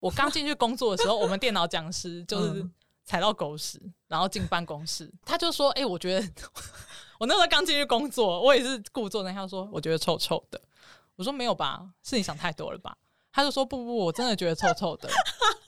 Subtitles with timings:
[0.00, 2.72] 我刚进去工作的时候，我们电脑讲师就是嗯
[3.04, 6.28] 踩到狗屎，然后进办公室，他就说：“哎、我觉得
[7.18, 10.60] 我那时候刚进去工作，我也是故作那他说，我觉得臭臭的。”
[11.16, 12.96] 我说：“没有吧，是你想太多了吧？”
[13.32, 15.08] 他就说：“不不不，我真的觉得臭臭的，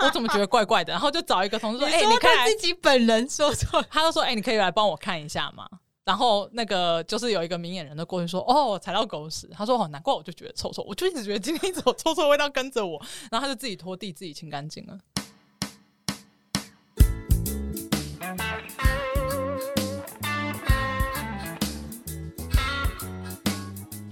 [0.00, 5.68] 我怎么觉得怪怪的？”然后就找一个同事说：“哎、你可以来他自己本人说错，他就说：“哎、你可以来帮我看一下吗？”
[6.10, 13.00] 然后那个就是有一个明眼人的过去说：“哦，踩到狗屎。”他说：“哦，难怪我就觉得臭臭，我就一直觉得今天一直有臭臭味道跟着我。”
[13.30, 14.98] 然后他就自己拖地，自己清干净了。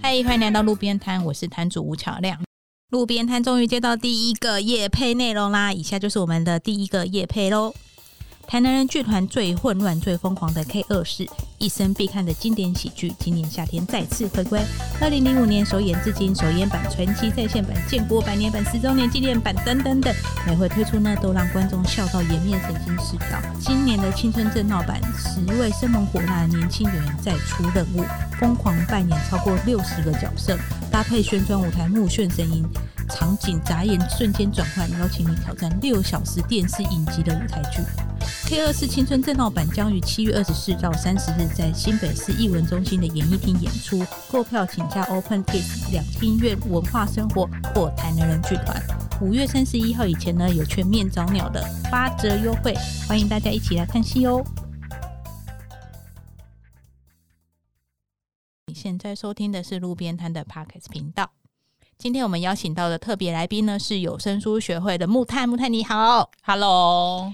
[0.01, 2.41] 嗨，欢迎来到路边摊，我是摊主吴巧亮。
[2.91, 7.73] 路边摊终于接到第一个夜配内容啦，以下就是我们的第一个夜配喽。
[8.49, 14.59] 台南人剧团最混乱、最疯狂的 K 二世，一生必看的经典喜剧，今年夏天再次回归。
[14.99, 20.11] 二零零五年首演至今，首演版、传奇在线版、建国百年版、十周年纪念版等等等，
[20.47, 23.39] 每回推出呢，都让观众笑到颜面神经失调。
[23.59, 28.03] 今年的青春正闹版，十位生猛火辣的年轻演员再出任务，
[28.39, 30.57] 疯狂扮演超过六十个角色，
[30.91, 32.65] 搭配旋转舞台目眩神音，
[33.11, 37.83] 场景眨眼瞬间转换，邀请你挑战六小时电视影集的舞台剧。
[38.49, 48.81] K 二四青春正闹版将于七月二十四到三十日在新北市艺文中心的演艺厅演出，购票请加 Open Kids 两厅院文化生活或台南人剧团。
[49.21, 52.73] 五月三十一号以前呢，有全面早鸟的八折优惠，
[53.07, 54.43] 欢迎大家一起来看戏哦。
[58.65, 61.29] 你现在收听的是路边摊的 Podcast 频道。
[61.99, 66.31] 今天我们邀请到的特别来宾呢是有声书学会的木炭，木炭你好。
[66.41, 67.31] Hello，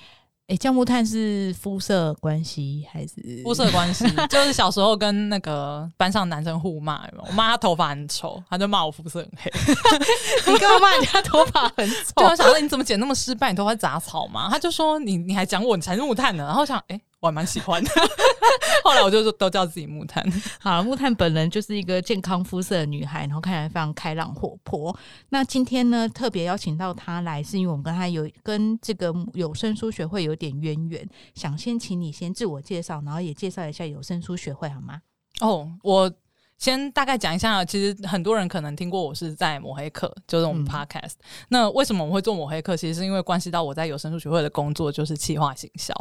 [0.47, 9.51] 诶，叫木炭是肤色关系还是肤色关系就是小时候跟那个班上男生互骂，有没有我妈她头发很丑，她就骂我肤色很黑。
[10.53, 12.27] 你干嘛骂人家头发很就丑？
[12.29, 13.49] 我想说你怎么剪那么失败？
[13.49, 14.47] 你头发杂草吗？
[14.51, 16.45] 他就说你你还讲我你才是木炭呢。
[16.45, 17.89] 然后想哎、我还蛮喜欢的。
[18.83, 20.23] 后来我就说都叫自己木炭。
[20.59, 24.95] 好，木炭本人就是一个健康肤色的女孩，然后看起来非常开朗活泼。
[25.29, 35.01] 那今天呢，特别邀请到她来，是因为我们跟她有跟这个有声书学会有点渊源，想先请你先自我介绍，然后也介绍一下有声书学会好吗？
[35.41, 36.11] 哦，我
[36.59, 41.13] 先大概讲一下，其实很多人可能听过我是在抹黑课，就是我们嗯 podcast、
[41.49, 42.77] 那为什么我会做抹黑课？
[42.77, 45.93] 其实是因为关系到我在有声书学会的工作，就是企划行销，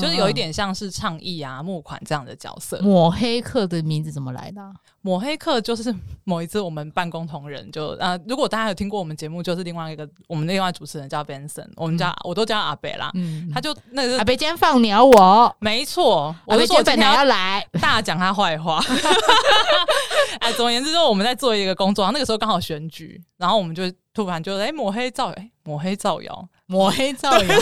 [0.00, 2.80] 就是有一点像是倡议啊、募款这样的角色。
[2.82, 5.92] 抹黑客的名字怎么来的啊、抹黑客就是
[6.24, 18.80] 某一次我们办公同仁就呃，如果大家有听过我们节目，就是另外一个我们另外主持人叫 Benson，我们叫、我都叫阿北啦，嗯，他就那个阿北今天放鸟我，没错，我就说我今天要要来，大讲他坏话。
[20.38, 23.82] 哎，总而言之，就是我们在做一个工作，那个时候刚好选举，然后我们就
[24.14, 27.60] 突然就哎、抹黑造哎、抹黑造谣，抹黑造谣，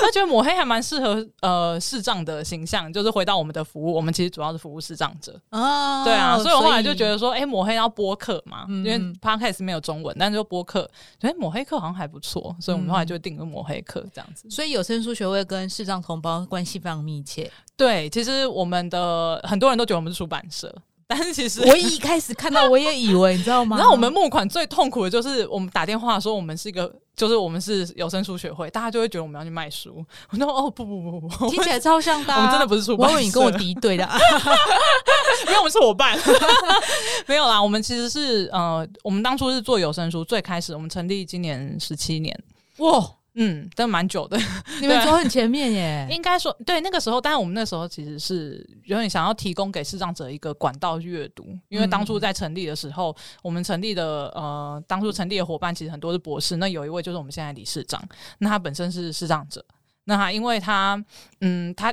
[0.00, 5.40] 他觉得抹黑还蛮适合呃视障的形象，就是回到我们的服务，我们其实主要是服务视障者。
[5.50, 10.88] 哦对啊，所以我后来就觉得说，哎、抹黑要播客嘛，嗯因为 podcast 没有中文，但是就播客，
[11.18, 14.48] 觉得抹黑课好像还不错，所以我们后来就定个抹黑课这样子。
[14.48, 17.50] 所以有声书学会跟视障同胞关系非常密切。
[17.76, 20.72] 对，其实我们的很多人都觉得我们是出版社，
[21.08, 23.76] 但是其实我一开始看到，我也以为，你知道吗？
[23.78, 30.04] 然后我们募款最痛苦的就是我们打电话说我们是一个，就是我们是有声书学会，大家就会觉得我们要去卖书。
[30.30, 34.18] 我说哦不不不不不，听起来超像的啊、我们真的不是出版社我以为你跟我敌对的、啊。
[35.46, 36.18] 因为我们是伙伴，
[37.26, 37.62] 没有啦。
[37.62, 42.38] 我们其实是呃，我们当初是做有声书，最开始我们成立今年十七年，
[42.78, 43.04] 哇，
[43.34, 44.38] 嗯，但蛮久的。
[44.80, 46.06] 你们走很前面耶！
[46.10, 58.02] 应该说，对那个时候，但是我们那时候其实是有点想要提供给视障者一个管道阅读，因为当初在成立的时候，我们成立的呃，当初成立的伙伴其实很多是博士，那有一位就是我们现在理事长，
[58.38, 59.64] 那他本身是视障者。
[60.06, 61.02] 那他因为他，
[61.40, 61.92] 嗯，他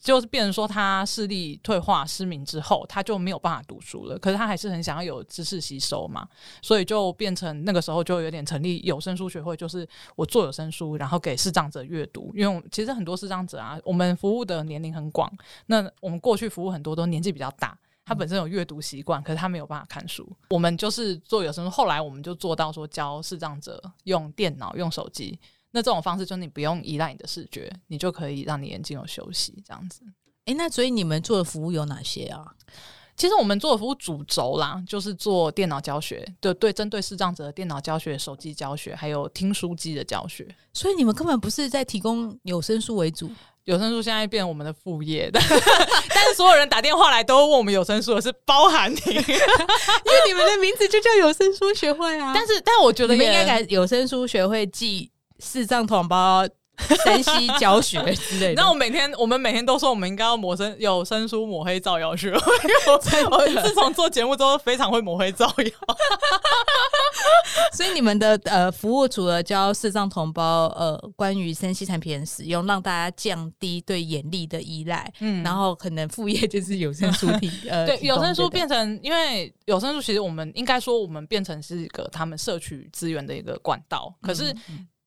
[0.00, 4.18] 就是变成说他视力退化失明之后，他就没有办法读书了。
[4.18, 6.28] 可是他还是很想要有知识吸收嘛，
[6.62, 12.32] 所以就变成那个时候就有点成立有声书学会，就是我做有声书，然后给视障者阅读。
[12.34, 15.30] 因为其实很多视障者啊，我们服务的年龄很广，
[15.66, 17.76] 那我们过去服务很多都年纪比较大。
[18.04, 20.28] 他本身有阅读习惯，可是他没有办法看书。
[20.50, 25.38] 我们就是做有声书，后来我们就做到说教视障者用电脑、用手机。
[25.72, 30.02] 那这种方式，就是你不用依赖你的视觉，你就可以让你眼睛有休息，这样子。
[30.46, 32.44] 哎、那所以你们做的服务有哪些啊？
[33.16, 40.48] 其实我们做的服务主轴啦，就是做电脑教学，对对，针对视障者的电脑教学、手机教学，还有听书机的教学。
[40.72, 43.30] 所以你们根本不是在提供有声书为主，
[43.64, 45.42] 有声书现在变我们的副业，但
[46.14, 52.32] 但是所有人打电话来都问我们有声书的是包含你， 因为你们的名字就叫有声书学会啊。
[52.34, 56.46] 但是但我觉得你们应该改有声书学会暨视障同胞
[57.04, 58.62] 山西教学之类的。
[58.62, 62.40] 那我每天我们每天都说我们应该要抹生有声书抹黑造谣学，因为
[62.86, 65.96] 我我自从做节目之后非常会抹黑造谣。
[67.72, 75.42] 所以你们的呃服务除了教视障同胞呃关于生息产品的使用，让大家降低对眼力的依赖，嗯。
[75.42, 84.54] 然后可能副业就是有声书体呃 对有声书对变成，因为有声书其实我们应该说我们变成是一个他们摄取资源的一个管道，可是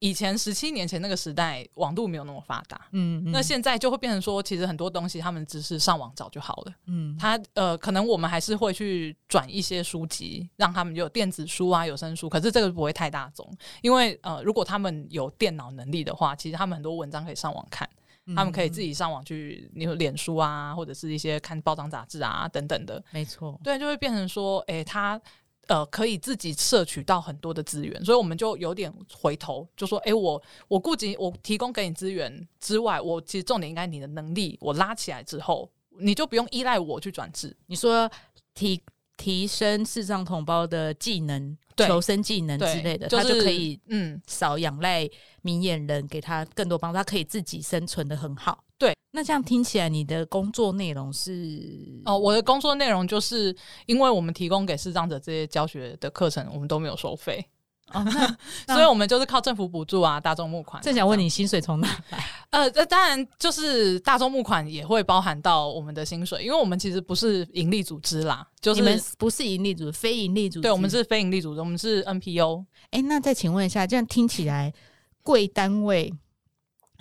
[0.03, 2.89] 以前十七年前那个时代网络没有那么发达。
[2.91, 3.31] 嗯嗯。
[3.31, 6.73] 那现在就会变成说，其实很多东西他们只是上网找就好了。
[6.87, 7.15] 嗯。
[7.17, 13.49] 他呃，可能我们还是会去转一些书籍，让他们有电子书啊、有声书，可是这个不会太大众，
[13.81, 17.89] 因为呃，如果他们有电脑能力的话，其实他们很多文章可以上网看，
[18.25, 25.19] 嗯他们可以自己上网去，你有脸书啊，或者是一些看报章杂志啊等等的，没错，对，就会变成说，诶、他
[25.67, 35.69] 呃可以自己摄取到很多的资源，所以我们就有点回头，就说，诶、我我顾及我提供给你资源之外，我其实重点应该你的能力，我拉起来之后，
[35.99, 37.55] 你就不用依赖我去转制。
[37.67, 38.09] 你说
[38.53, 38.81] 提
[39.15, 45.09] 提升视障同胞的技能、求生技能之类的，就他就可以嗯，少仰赖
[45.43, 48.63] 明眼人给他更多帮助，他可以自己生存的很好。
[48.79, 53.55] 对，那这样听起来，你的工作内容是哦，我的工作内容就是
[53.85, 57.45] 因为我们提供给视障者这些教学的课程，我们都没有收费，
[57.93, 58.37] 哦，那
[58.67, 60.81] 那所以我们就是靠政府补助啊、大众募款。
[60.83, 62.25] 正想问你薪水从哪来？
[62.51, 70.63] 呃，这当然就是大众募款也会包含到我们的薪水，因为我们其实不是盈利组织啦，就是你们不是盈利组织，非盈利组织。
[70.63, 72.65] 对我们是非盈利组织，我们是 NPO。
[72.91, 74.73] 哎、那再请问一下，这样听起来，
[75.23, 76.13] 贵单位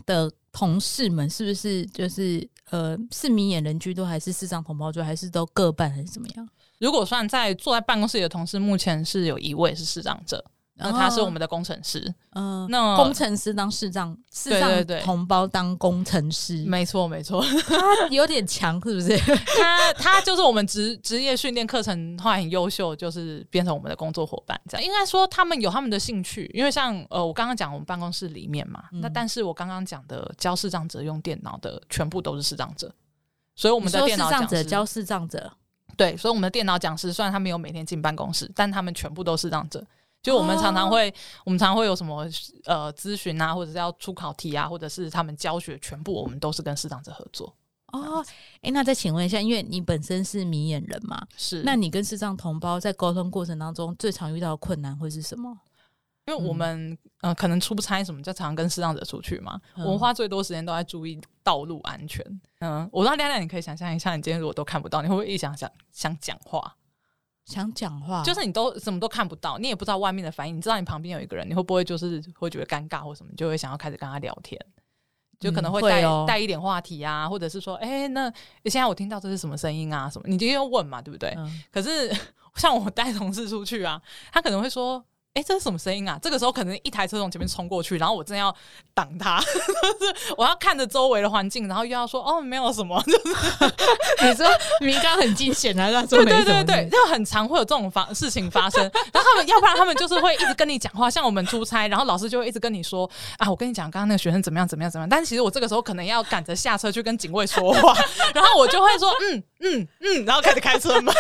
[0.07, 6.49] 的同事们是不是就是呃是明眼人居多，还是市长同胞居多，还是都各半，还是怎么样？
[6.79, 12.13] 如果算在坐在办公室里的同事，目前是有一位是市长者，那他是我们的工程师。
[12.31, 19.17] 嗯、那工程师当市长，市长对对对同胞当工程师，没错，没错， 他有点强，是不是？
[19.61, 24.59] 他他就是我们职职业训练课程后来很优秀，就是变成我们的工作伙伴。
[24.69, 32.91] 这样应该说他们有他们的兴趣，因为像呃我刚刚讲我们办公室里面嘛，嗯那但是我刚刚讲的教视障者用电脑的全部都是视障者，
[33.55, 35.53] 所以我们的电脑障讲师者教视障者，
[35.99, 39.87] 对，所以我们的电脑讲师虽然他没有每天进办公室，但他们全部都是这样子。
[40.23, 41.13] 就我们常常会，
[41.45, 42.27] 我们常常会有什么
[42.65, 47.55] 呃咨询啊，或者是要出考题啊，或者是他们教学，全部我们都是跟视障者合作。
[47.89, 48.25] 哦，
[48.63, 55.59] 哎、那再请问一下，因为你本身是明眼人嘛，是，那你跟视障同胞在沟通过程当中，最常遇到的困难会是什么？
[56.27, 62.25] 因为我们、呃可能出差什么，就常常跟视障者出去嘛，嗯我们花最多时间都在注意道路安全。
[62.61, 66.77] 嗯，我让亮亮，你可以想象一下，你今天如果都看不到，你会不会一想想想讲话？
[67.45, 74.59] 想讲话，就是你都什么都看不到，你也不知道外面的反应，你知道你旁边有一个人，你会不会就是会觉得尴尬或什么，你就会想要开始跟他聊天，
[75.41, 78.33] 就可能嗯会带、带一点话题啊，或者是说，哎、那
[78.65, 80.09] 现在我听到这是什么声音啊？
[80.09, 80.29] 什么？
[80.29, 81.35] 你就要问嘛，对不对？
[81.37, 82.13] 嗯可是
[82.57, 84.01] 像我带同事出去啊，
[84.33, 85.05] 他可能会说。
[85.35, 86.19] 哎、这是什么声音啊？
[86.21, 88.55] 这个时候可能一台车从前面冲过去，然后我正要
[88.93, 89.41] 挡他，
[89.99, 93.03] 就是我要看着周围的环境，然后又要说哦没有什么，
[94.23, 94.47] 你说
[94.81, 98.83] 明刚很惊险啊，他说对对对对，就很常会有这种发事情发生。
[99.11, 103.09] 然后他们要不然他们就是会一直跟你讲话，像我们出差，然后老师就会一直跟你说
[103.39, 105.09] 啊，我跟你讲刚刚那个学生怎么样怎么样怎么样。
[105.09, 107.97] 但是其实我这个时候可能要赶着下车去跟警卫说话，
[108.35, 111.15] 然后我就会说嗯嗯嗯，然后开始开车门。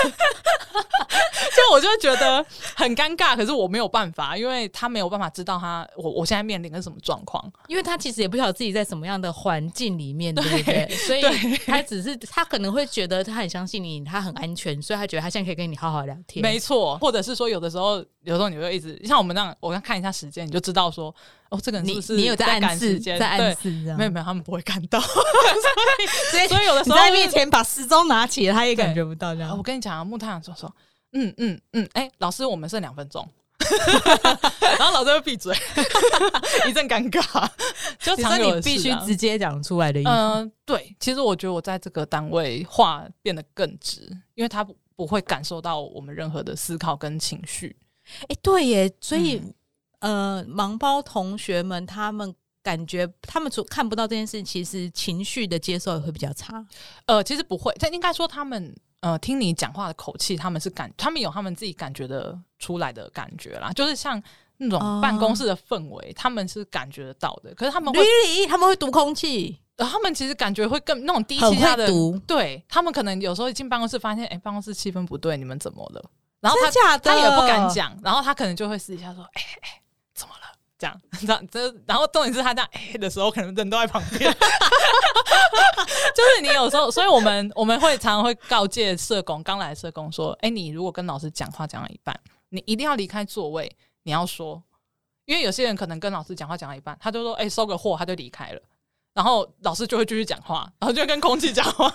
[1.54, 4.01] 就我就觉得很尴尬，可是我没有办法，
[4.36, 7.42] 因为他没有办法知道他我我现在面临的是什么状况。
[7.68, 10.96] 因为他其实也不晓得自己在什么样的环境里面， 对不对对？
[10.96, 11.22] 所以
[11.66, 16.42] 他只是他可能会觉得他很相信你，他很安全，所以他觉得他现在可以跟你好好聊天。
[16.42, 21.14] 没错，或者是说有的时候，有时候你会一直像我们那样，我刚看一下时间，你就知道说
[21.50, 22.98] 哦，这个人是你不是你有在暗示？
[23.00, 23.98] 在暗示这样。
[23.98, 25.00] 没有没有，他们不会看到，
[26.30, 29.62] 所以所以有的时候在面前把时钟拿起来，他也感觉不到这样我。
[29.62, 30.72] 跟你讲啊，木太阳说说，
[31.12, 33.26] 嗯嗯嗯，哎、老师，我们剩两分钟。
[34.78, 35.56] 然后老师会闭嘴，
[36.68, 37.48] 一阵尴尬，
[37.98, 40.10] 就你常你必须直接讲出来的意思。
[40.10, 44.02] 嗯、对，其实我觉得我在这个单位话变得更直，
[44.34, 47.76] 因为他不不会感受到我们任何的思考跟情绪。
[48.28, 49.40] 哎、对耶，所以、
[50.00, 56.64] 嗯呃，盲包同学们他们感觉他们所看不到这件事，其实情绪的接受也会比较差。
[57.06, 64.20] 呃，其实不会，但应该说他们呃听你讲话的口气，他们是感，他们有他们自己感觉的出来的感觉啦，就是像
[64.56, 67.54] 那哦种办公室的氛围，他们是感觉得到的。
[67.54, 68.00] 可是他们会
[68.48, 71.86] 他们会读空气，呃他们其实感觉会更那种低气压的
[72.26, 76.02] 对他们可能有时候一进办公室发现，哎、办公室气氛不对，你们怎么了？
[76.40, 76.98] 然后他？
[76.98, 77.68] 他也不敢。
[77.68, 79.80] 讲，然后他可能就会私底下说，哎、哎、
[80.14, 80.42] 怎么了？
[80.76, 84.28] 这样， 这样，这然后重点是他这样哎、的时候，可能人都在旁边，
[86.16, 92.18] 就是你有时候，所以我们我们会常常会告诫社工刚来社工说，哎、你如果跟老师讲话讲到一半，
[92.50, 93.70] 你一定要离开座位，
[94.02, 94.62] 你要说，
[95.24, 98.60] 因为有些人可能跟老师讲话讲到一半，他就说，哎、收个货，他就离开了。
[99.14, 101.94] 然后老师就会继续讲话，然后就跟空气讲话，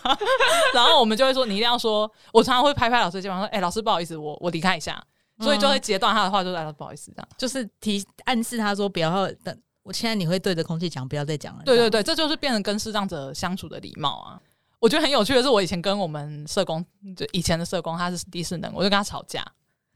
[0.74, 5.04] 然后我们就会说你一定要说，我常常会拍拍老师肩膀说，哎、老师不好意思，我我离开一下，
[5.40, 7.28] 所以就会截断他的话，就来了不好意思这样。
[7.36, 11.64] 就是提暗示他说不要等，我现在你会对着空气讲，不要再讲了。
[11.64, 14.42] 对对对，这就是变成跟视障者相处的礼貌啊。
[14.80, 19.44] 我觉得很有趣的是，我以前跟我们社工，就以前的社工，他是低视能，我就跟他吵架。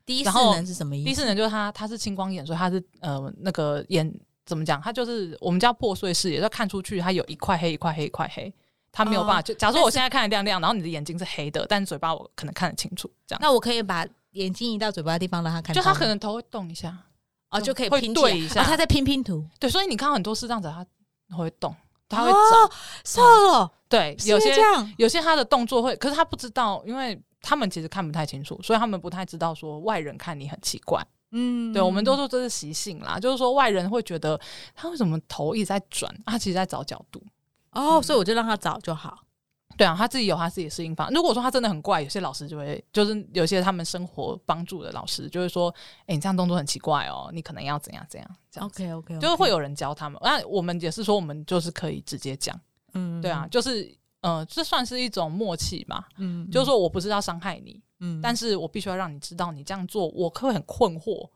[0.06, 1.06] 第一然后势能是什么意思？
[1.06, 4.12] 低视能就是他，他是青光眼，所以他是呃那个眼
[4.46, 4.82] 怎么讲？
[4.82, 8.52] 他就是我们叫破碎视野，就看出去他有一块黑一块黑一块黑，
[8.92, 9.40] 他没有办法。
[9.40, 13.40] 哦就假如说我现在看得亮亮，然后你的眼睛是黑的，但嘴巴我可能看得清楚，这样。
[13.42, 16.98] 那我可以把眼睛移到嘴巴的地方让他看，就他可能头会动一下，
[17.51, 20.67] 哦就可以会拼对一下哦他在拼拼图，对，所以你看到很多是这样子
[21.29, 21.75] 他会动，
[22.10, 22.72] 他会哦找，
[23.05, 24.55] 是哦，对，有些
[24.98, 31.05] 有些他的动作会，可是他不知道，因为他们其实看不太清楚，所以他们不太知道说外人看你很奇怪。
[31.34, 34.38] 嗯对，我们都说这是习性啦，就是说外人会觉得
[34.75, 37.24] 他为什么头一直在转，啊他其实在找角度。
[37.72, 39.17] 哦，所以我就让他找就好。
[39.82, 41.12] 对啊，他自己有他自己的适应方法。
[41.12, 45.74] 如果说他真的很怪，有些老师就会，就是有些他们生活帮助的老师就会说，
[46.06, 50.22] 哎、你这样动作很奇怪哦，你可能要怎样怎样，这样子 OK OK，就是会有人教他们。
[50.24, 52.56] 那我们也是说，我们就是可以直接讲，
[52.94, 56.08] 嗯对啊，，就是呃，这算是一种默契吧。
[56.18, 61.28] 嗯就是说我不是要伤害你，嗯但是我必须要让你知道，你这样做我会很困惑。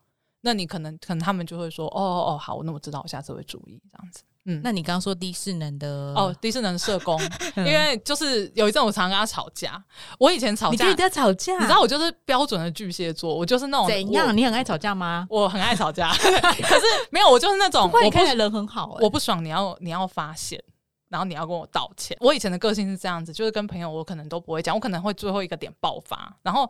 [0.42, 4.22] 那你可能可能他们就会说，哦哦哦，好，那我知道，我下次会注意这样子。
[4.46, 7.20] 嗯，那你刚刚说低势能的哦，，低智能社工，
[7.56, 9.82] 因为就是有一阵我常跟他吵架。
[10.18, 14.36] 我以前吵架，你你跟人家吵架，知道我就是标准的巨蟹座，我就是那种怎样？
[14.36, 15.26] 你很爱吵架吗？
[15.28, 15.48] 我？
[15.48, 20.62] 很爱吵架， 可是没有，我就是那种 看起来人很好哎，我不爽，你要你要发现。
[21.08, 22.16] 然后你要跟我道歉。
[22.20, 26.36] 我以前的个性是这样子，就是跟朋友我可能都不会讲，我可能会最后一个点爆发。
[26.42, 26.68] 然后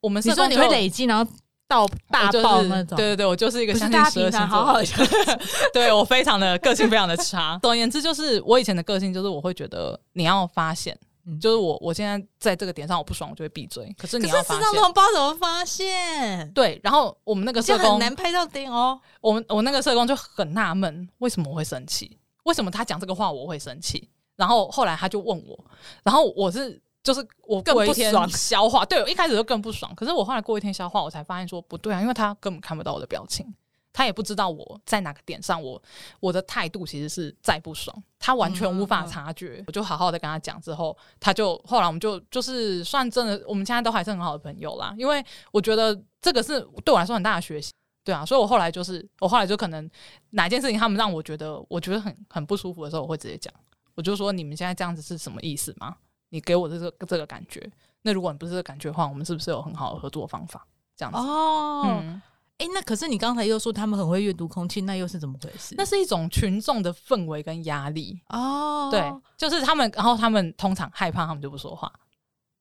[0.00, 1.28] 我们你说你会累积，然后
[1.68, 4.86] 到大就是爆那种，对对对，我就是一个十二星座好好的
[5.72, 7.58] 对我非常的个性非常的差。
[7.62, 13.94] 总而言之，就是我以前的个性就是我会觉得你要发现，嗯就是我我现在在这个点上我不爽，我就会闭嘴。
[13.96, 16.78] 可是你要发现是不知道怎么发现，对。
[16.82, 19.00] 然后我们那个社工，难拍到点哦。
[19.20, 22.18] 我们我那个社工就很纳闷，为什么我会生气？
[22.44, 24.10] 为什么他讲这个话我会生气？
[24.36, 25.64] 然后后来他就问我，
[26.02, 33.52] 然后我是就是我更过一天不爽消化，对我一开始就更不爽，可是我后来过一天消化，我才发现说不对啊，因为他根本看不到我的表情。
[33.94, 35.80] 他也不知道我在哪个点上我，
[36.18, 39.62] 我的态度其实是再不爽，他完全无法察觉。
[39.66, 44.94] 我就好好的跟他讲之后，他就后来我们就就是算真的，我们现在都还是很好的朋友啦。
[44.96, 47.70] 因为我觉得这个是对我来说很大的学习，
[48.02, 49.86] 对啊，所以我后来就是我后来就可能
[50.30, 53.52] 哪件事情他们让我觉得我觉得很很不舒服的时候，我会直接讲，
[53.94, 55.94] 我就说你们现在这样子是什么意思吗？
[56.32, 57.70] 你给我的这个这个感觉，
[58.00, 60.66] 那如果你不是这个感觉的话，我们是不是有很好的合作方法？
[60.96, 62.22] 这样子，哦，嗯，
[62.56, 65.74] 哎、那可是你刚才又说他们很会阅读空气，那又是怎么回事？
[65.76, 68.18] 那是一种群众的氛围跟压力。
[68.30, 71.92] 哦，对，就是他们，然后他们通常害怕，他们就不说话。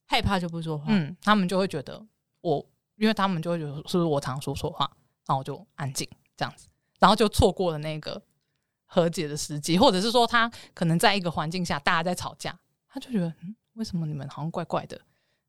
[0.05, 0.85] 害怕就不说话。
[0.89, 2.05] 嗯，他们就会觉得
[2.41, 2.65] 我，
[2.97, 4.89] 因为他们就会觉得是不是我常说错话，
[5.25, 6.67] 然后我就安静这样子，
[6.99, 8.21] 然后就错过了那个
[8.85, 12.57] 和解的时机，或者是说他可能在一个环境下大家在吵架，
[12.89, 15.01] 他就觉得嗯，为什么你们好像怪怪的？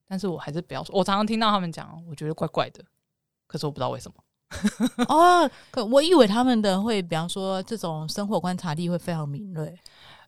[0.09, 0.97] 但是我还是不要说。
[0.97, 2.83] 我常常听到他们讲，我觉得怪怪的，
[3.47, 5.05] 可是我不知道为什么。
[5.09, 9.79] 哦，可我以为他们的会，比方说这种生活观察力会非常敏锐。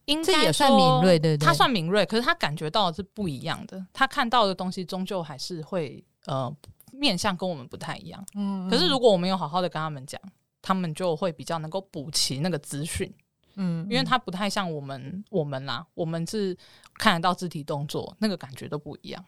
[0.04, 6.54] 应该也算敏锐对对他算敏锐，可是他感觉到的是不一样的，他看到的东西终究还是会呃
[6.92, 8.23] 面向跟我们不太一样。
[8.34, 10.20] 嗯可是如果我们有好好的跟他们讲，
[10.61, 13.11] 他们就会比较能够补齐那个资讯，
[13.56, 16.56] 嗯因为它不太像我们我们啦，我们是
[16.94, 19.25] 看得到肢体动作，那个感觉都不一样。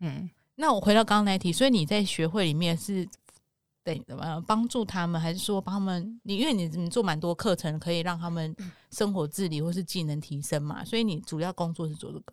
[0.00, 3.08] 嗯，那我回到刚刚那一题，所以你在学会里面是
[3.82, 6.20] 等呃帮助他们，还是说帮他们？
[6.24, 8.54] 你因为你你做蛮多课程，可以让他们
[8.90, 12.32] 生活自理或是技能提升嘛，所以你主要工作是做这个。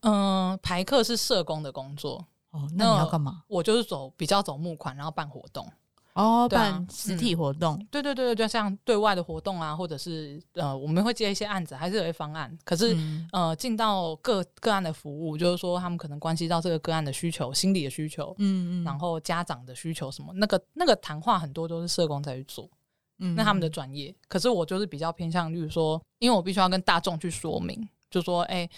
[0.00, 3.42] 嗯，排课是社工的工作，哦，那你要干嘛？
[3.48, 5.66] 我就是走比较走募款，然后办活动。
[6.14, 7.76] 哦，对啊办实体活动。
[7.90, 12.56] 对对对对，就像对外的活动啊，或者是呃，我们会接一些案子，还是有一些方案。
[12.64, 22.70] 可是、嗯呃，进到个个案的服务，就是说他们可能关系到这个个案的需求、心理的需求，嗯然后家长的需求什么，那个那个谈话很多都是社工在去做，
[23.18, 24.14] 嗯那他们的专业。
[24.28, 28.68] 可是我就是比较偏向，例如说，因为我必须要跟大众去说明，就说，哎、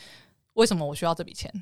[0.55, 1.53] 为什么我需要这笔钱？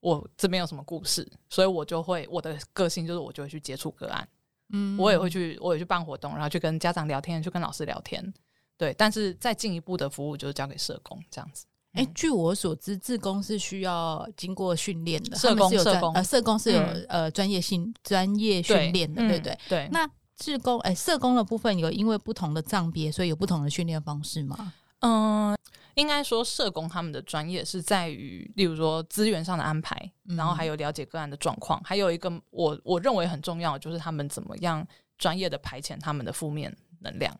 [0.00, 1.26] 我这边有什么故事？
[1.48, 4.28] 所以我就会我的个性就是我就会去接触个案，
[4.70, 8.32] 嗯我也会去，我也去办活动，然后去跟家长聊天，去跟老师聊天。
[8.76, 11.64] 对，但是再进一步的服务就是交给社工这样子。
[11.94, 19.52] 哎、据我所知，志工是需要经过训练的，社工社工呃，社工是有、嗯呃专业性专业训练的，对不对？
[19.52, 19.88] 嗯对。
[19.90, 24.72] 那志工哎、社工的部分有因为不同的障别，所以有不同的训练方式吗？
[25.00, 25.56] 嗯，
[25.98, 29.94] 应该说社工他们的专业是在于，例如说资源上的安排，
[30.26, 34.86] 嗯然后还有了解个案的状况，还有一个我我认为很重要的就是他们怎么样
[35.18, 37.36] 专业的排遣他们的负面能量。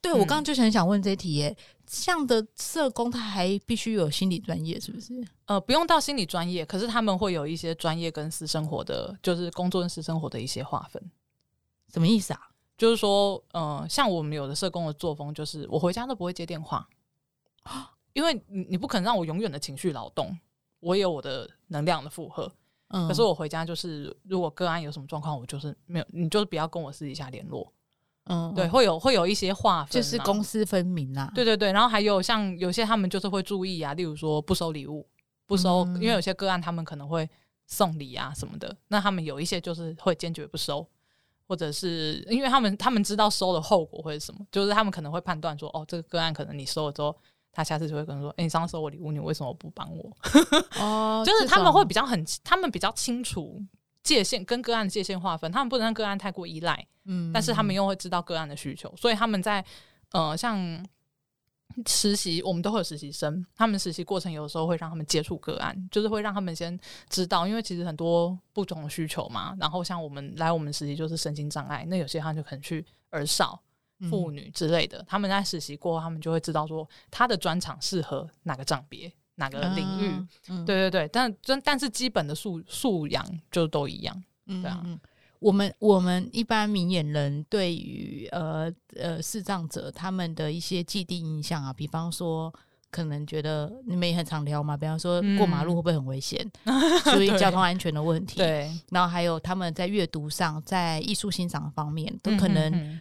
[0.00, 5.12] 对，嗯我刚刚就是很想问这一题耶，这样的社工他还必须有心理专业，是不是？
[5.46, 11.02] 呃，不用到心理专业，可是他们会有一些专业跟私生活的，就是工作跟私生活的一些划分。
[11.92, 12.40] 什么意思啊？
[12.78, 16.88] 就是说，呃，像我们有的社工的作风，就是我回家都不会接电话，
[18.12, 20.36] 因为你你不可能让我永远的情绪劳动，
[20.80, 22.50] 我也有我的能量的负荷。
[22.88, 27.72] 嗯，可是我回家就是，如果个案有什么状况，我就是没有，你就是不要跟我私底下联络。
[28.26, 30.42] 嗯，对，嗯会有会有一些划分、就是公。
[30.42, 31.30] 私分明啊。
[31.34, 35.06] 对对对，然后还有像有些他们就是会注意啊，例如说不收礼物，
[35.46, 37.28] 不收，嗯因为有些个案他们可能会
[37.66, 40.86] 送礼啊什么的，那他们有一些就是会坚决不收，
[41.48, 47.16] 或者是因为他们他们知道收的后果会是什么，就是他们可能会判断说，哦，这个个案可能你收了之后，
[47.54, 50.10] 他下次就会跟你说，哎、你上次收我礼物，你为什么不帮我？
[50.80, 53.62] 哦， 就是他们会比较很，他们比较清楚
[54.02, 59.64] 界限跟个案的界限划分，他们不能让个案太过依赖，嗯但是他们又会知道个案的需求，所以他们在
[60.10, 60.84] 呃像
[61.86, 69.56] 实习，我们都会有实习生，他们实习过程有时候会让他们接触个案，就是会让他们先知道，因为其实很多不同的需求嘛。
[69.58, 73.60] 然后像我们来我们实习就是神经障碍，那有些他就可能去儿少。
[74.10, 80.08] 妇女之类的，他们在实习过后，他们就会知道说他的专长适合哪个障别、哪个领域。
[80.08, 84.22] 啊嗯对对对，但真但是基本的素素养就都一样。
[84.46, 84.98] 嗯对啊嗯
[85.40, 92.52] 我们我们一般明眼人对于呃呃视障者他们的一些既定印象啊，比方说。
[92.90, 96.48] 可能觉得你们也很常聊嘛，比方说嗯过马路会不会很危险，
[97.02, 103.00] 注意 对交通安全的问题。，对，然后还有他们在阅读上，在艺术欣赏方面，都可能嗯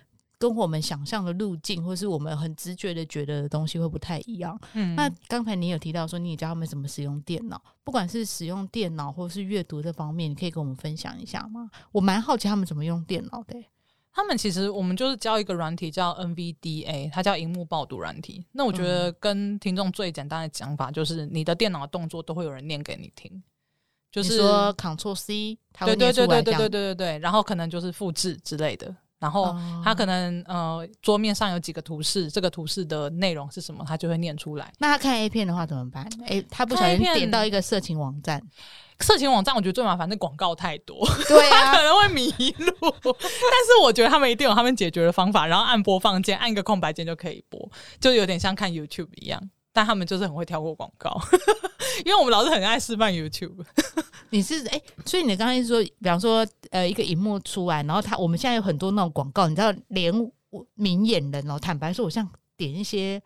[0.50, 4.60] 跟我们想象的路径，或是我们很直觉的觉得的东西会不太一样。
[4.74, 11.70] 嗯那刚才你有提到说，你也教他们怎么使用电脑，不管是使用电脑或是阅读这方面，你可以跟我们分享一下吗？
[11.92, 13.70] 我蛮好奇他们怎么用电脑的欸、
[14.14, 18.46] 他们其实我们就是教一个软体叫 NVDA，它叫荧幕报读软体。
[18.52, 23.42] 那我觉得跟听众最简单的讲法就是，你的电脑动作都会有人念给你听，
[24.12, 28.96] 就是你说 Ctrl C，对对对对对对对，然后可能就是复制之类的。
[29.24, 34.70] 然后他可能呃桌面上有几个图示，这个图示的内容是什么，他就会念出来。
[34.80, 36.06] 那他看 A 片的话怎么办？
[36.28, 38.44] 哎、他不小心点到一个色情网站，
[39.00, 42.74] 色情网站我觉得最麻烦那广告太多，对可啊， 能会迷路。
[43.02, 49.42] 但是我觉得他们一定有他们解决的方法，然后按播放键，按一个空白键就可以播，就有点像看 YouTube 一样。
[49.74, 51.20] 但他们就是很会跳过广告，
[52.06, 53.66] 因为我们老师很爱示范 YouTube。
[54.30, 60.12] 你是哎、所以你刚才是说，比方说呃一个荧幕出来，然后他我们现在有很多那种广告，你知道，连
[60.50, 63.22] 我明眼人哦，坦白说，我像点一些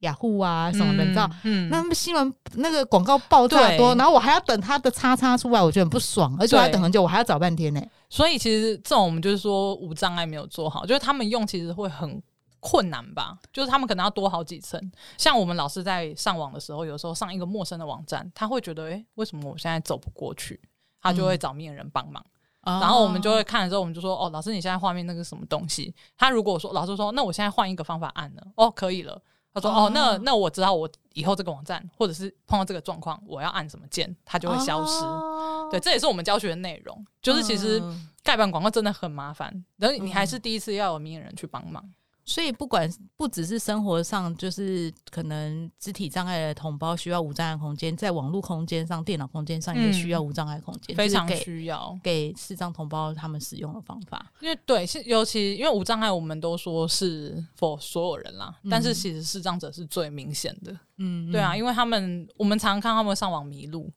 [0.00, 1.30] 雅虎啊什么的，你知道。
[1.44, 12.20] 嗯，那么新闻那个广告爆炸多，然后我还要等他的叉叉出来，我觉得很不爽，而且我还对等很久，我还要找半天呢、所以其实这种我们就是说无障碍没有做好，就是他们用其实会很
[12.60, 14.80] 困难吧，就是他们可能要多好几层。
[15.16, 20.60] 像我们老师在上网的时候，有时候上一个陌生的网站，他会觉得，诶，为什么我现在走不过去？
[21.00, 22.24] 他就会找面人帮忙。
[22.64, 29.22] 然后我们就会看了之后，我们就说：“哦，老师，你现在画面那个什么东西？”他如果说老师说：“那我现在换一个方法按了。”哦，可以了。
[29.54, 35.04] 他说：“哦哦那那我知道我以后这个网站或者是碰到这个状况，我要按什么键，它就会消失。
[35.04, 37.06] 哦对，这也是我们教学的内容。
[37.22, 41.88] 就是其实嗯盖板广告真的很麻烦，然后你还是第一次要有明眼人去帮忙。
[42.28, 54.26] 所以不管不只是生活上，就是可能肢体障碍的同胞需要无障碍空间，在网络空间上、电脑空间上也嗯需要无障碍空间，非常需要，给视障同胞他们使用的方法。
[54.40, 60.76] 因为对，是尤其因为无障碍，我们都说是 for 所有人啦，但是其实视障者是最明显的。
[60.98, 63.88] 嗯对啊，因为他们我们常常看他们上网迷路，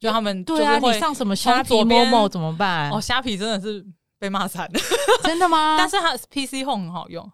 [0.00, 1.68] 就他们对啊，会你上什么虾皮、
[2.30, 2.90] 怎么办？
[2.90, 3.84] 哦，虾皮真的是
[4.18, 4.80] 被骂惨了，
[5.24, 5.76] 真的吗？
[5.78, 7.30] 但是它 PC Home 很好用，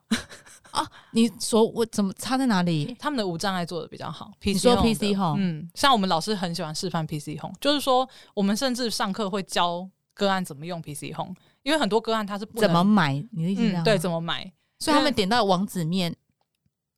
[0.70, 2.94] 啊你说我怎么差在哪里？
[2.98, 4.30] 他们的无障碍做的比较好。
[4.40, 13.14] PC 你说 PC Home 嗯，像我们老师很喜欢示范 PC Home，就是说我们甚至上课会教个案怎么用 PC Home，因为很多个案它是不能怎么买？
[13.32, 16.14] 你的意思嗯对怎么买，所以他们点到网址面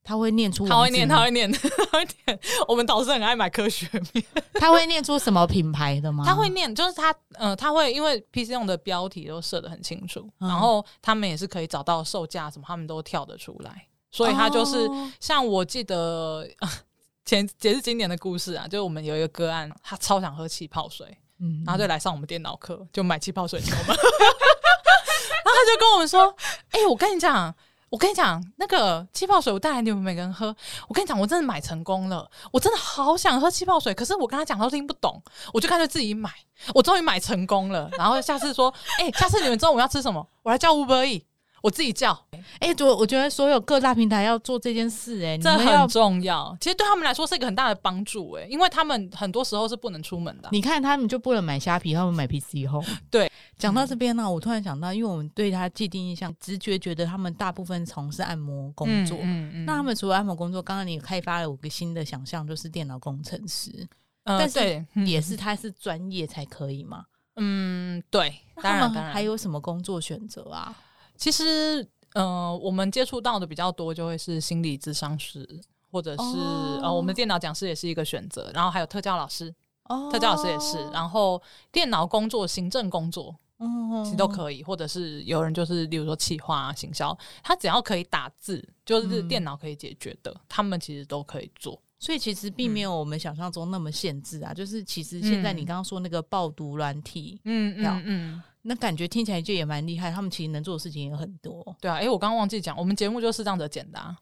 [0.07, 2.39] 他会念出他会念，他会念， 他会念。
[2.69, 6.23] 我们导师很爱买科学面， 他会念出什么品牌的吗？
[6.25, 16.49] 他会念，就是他呃，他会因为 PC 用的标题都设的很清楚，嗯然后他们也是可以找到售价什么，他们都跳得出来，所以他就是、哦像我记得。
[16.61, 16.69] 呃
[17.27, 21.05] 前也是今年的故事啊，就是我们有一个个案，他超想喝气泡水，
[21.41, 23.87] 嗯然后就来上我们电脑课，就买气泡水给我们。
[23.87, 26.33] 然后他就跟我们说
[26.71, 27.53] ：“哎、我跟你讲，
[27.89, 30.55] 我跟你讲，那个气泡水我带来你们每个人喝。
[30.89, 35.23] 我跟你讲，我真的买成功了，我真的好想喝气泡水，可是我跟他讲他都听不懂，
[35.53, 36.31] 我就干脆自己买。
[36.75, 37.89] 我终于买成功了。
[37.97, 40.27] 然后下次说，哎、下次你们中午要吃什么？
[40.43, 41.25] 我来叫 Uber E，
[41.67, 42.17] 我自己叫，
[42.61, 46.57] 哎，我我觉得所有各大平台要做这件事，哎，你这很重要。
[46.61, 52.81] 其实对他们来说是一个很大的帮助，哎，因为他们很多时候是不能出门的啊、你看他们就不能买虾皮，他们买 PC 后。
[53.11, 59.19] 对，讲到这边呢，我突然想到，因为我们对他既定印象，直觉觉得他们大部分从事按摩工作。
[59.21, 63.89] 嗯嗯那他们除了按摩工作，刚刚你开发了五个新的想象，就是电脑工程师，
[64.23, 67.07] 呃但是对，嗯也是他是专业才可以嘛？
[67.35, 70.73] 嗯，对，那当然当然他们还有什么工作选择啊？
[71.17, 75.49] 其实，呃，我们接触到的比较多，就会是心理咨商师，
[75.91, 91.81] 或者是、哦呃，我们电脑讲师也是一个选择，然后还有特教老师，哦特教老师也是，然后电脑工作、行政工作嗯其实都可以，或者是有人就是例如说企划啊、行销，他只要可以打字，就是嗯电脑可以解决的，他们其实都可以做。
[91.99, 94.53] 所以其实并没有我们想象中那么限制啊。
[94.53, 104.17] 就是其实现在嗯你刚刚说那个爆毒软体，嗯了嗯嗯，那感觉听起来就也蛮厉害，他们其实能做的事情也很多对啊，诶，我刚刚忘记讲，我们节目就是这样子简答，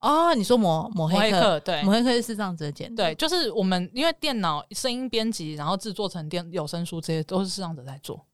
[0.00, 0.34] 哦。
[0.34, 1.82] 你说抹抹抹黑黑客，客对。
[1.82, 8.24] 抹黑客是这样子的简对，就是我们因为电脑声音编辑，然后制作成电有声书，这些都是视障者在做。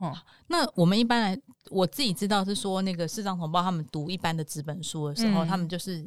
[0.00, 0.14] 嗯，
[0.48, 6.04] 那我们一般来，我自己知道是说，那个视障同胞他们读一般的纸本书的时候，嗯他们就是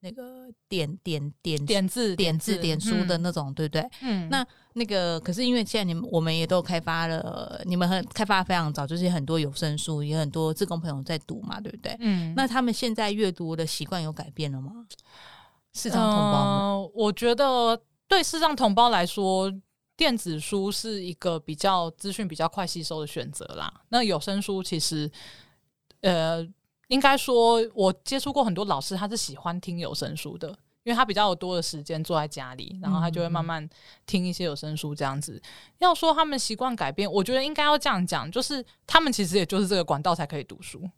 [0.00, 3.88] 那个点点点点字点字点书的那种，对不对？
[4.02, 11.96] 嗯，那那个可是因为现在你们我们也都开发了，你们很开发得非常早，就是很多有声书，也很多志工朋友在读嘛，对不对？
[12.00, 14.72] 嗯那他们现在阅读的习惯有改变了吗？
[15.74, 19.52] 视障同胞们，呃我觉得对视障同胞来说，
[19.96, 23.82] 电子书是一个比较资讯比较快吸收的选择啦。
[23.88, 25.10] 那有声书其实，
[26.00, 26.46] 呃，
[26.88, 30.54] 应该说，我接触过很多老师，他是喜欢听有声书的。
[30.84, 33.68] 因为他比较有多的时间坐在家里，然后他就会慢慢
[34.06, 35.38] 听一些有声书这样子。
[35.78, 40.88] 要说他们习惯改变，我觉得应该要这样讲，就是他们其实也就是这个管道才可以读书。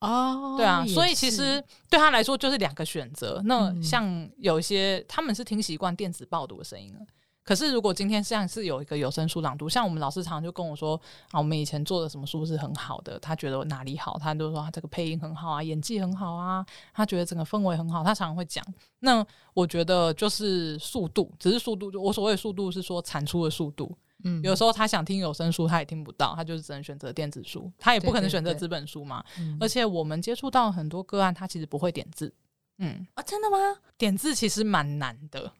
[0.00, 3.42] 哦，对啊，所以其实对他来说就是两个选择。
[3.44, 7.00] 那嗯像有一些他们是听习惯电子报读的声音了，
[7.46, 18.64] 可是如果今天像是有一个有声书朗读，像我们老师常常就跟我说啊，我们以前做的什么书是很好的，他觉得我哪里好，他就说他这个配音很好啊，演技很好啊，他觉得整个氛围很好，他常常会讲。
[18.98, 23.96] 那我觉得就是速度，只是速度，就我所谓的速度是说产出的速度。
[24.24, 29.22] 嗯有时候他想听有声书，他也听不到，他就是只能选择电子书，他也不可能选择纸本书嘛。
[29.38, 32.32] 嗯而且我们接触到很多个案，他其实不会点字，
[32.78, 33.58] 嗯，啊，真的吗？
[33.98, 35.52] 点字其实蛮难的。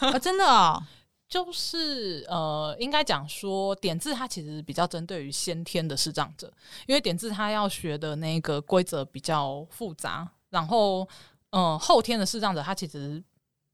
[0.00, 0.82] 啊，真的哦，
[1.30, 6.52] 就是呃，应该讲说点字，它其实比较针对于先天的视障者，
[6.88, 11.08] 因为点字它要学的那个规则比较复杂，然后
[11.50, 13.22] 呃，后天的视障者他其实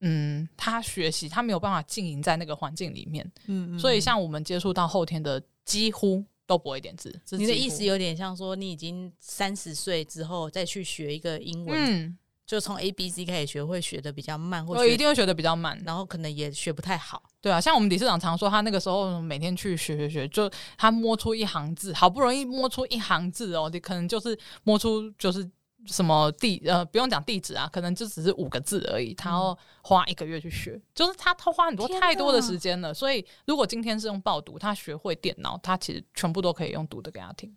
[0.00, 7.18] 嗯，他学习他没有办法经营在那个环境里面，嗯所以像我们接触到后天的几乎都不会点字。
[7.30, 15.76] 你的意思有点像说，你已经三十岁之后再去学一个英文，嗯，就从 A B C 开始学，会学的比较慢，或者一定会学的比较慢。
[15.84, 17.22] 然后可能也学不太好。
[17.40, 25.48] 对啊，像我们理事长常说，他那个时候每天去学学学，就他摸出一行字，好不容易摸出一行字哦，你可能就是摸出就是
[25.86, 32.94] 什么地呃，不用讲地址啊，可能就只是五个字而已，他要花一个月去学，就是他他花很多太多的时间了。
[32.94, 37.52] 所以如果今天是用报读，他学会电脑，他其实全部都可以用读的给他听。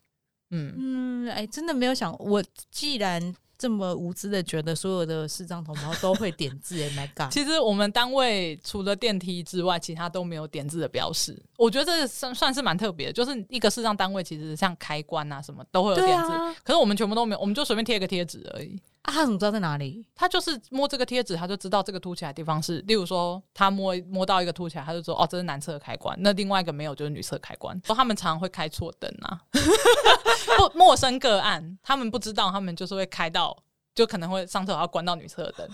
[0.52, 7.30] 嗯，嗯，哎，真的没有想，我既然这么无知的觉得所有的视障同胞都会点字，哎，My God！
[7.34, 11.38] 其实我们单位除了电梯之外，其他都没有点字的标识。
[11.58, 18.80] 我觉得这算算是蛮特别的，就是一个视障单位，其实像开关啊什么都会有对点字，啊，可是我们全部都没有，我们就随便贴一个贴纸而已。
[19.04, 20.06] 啊，他怎么知道在哪里？
[20.14, 27.80] 他就是摸这个贴纸，他就知道这个凸起来的地方是，例如说他摸摸到一个凸起来，他就说哦，这是男侧开关，那另外一个没有就是女侧开关。
[27.86, 29.40] 说他们常常会开错灯啊，
[30.58, 33.58] 不陌生个案，他们不知道，他们就是会开到。
[33.96, 35.68] 就可能会上厕所要关到女厕的灯，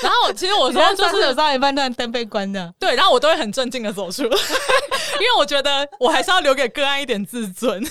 [0.00, 4.30] 然后其实我说就是有上一半段灯被关的，对，然后我都会很镇静的走出来，
[5.20, 7.84] 因为我觉得我还是要留给个案一点自尊。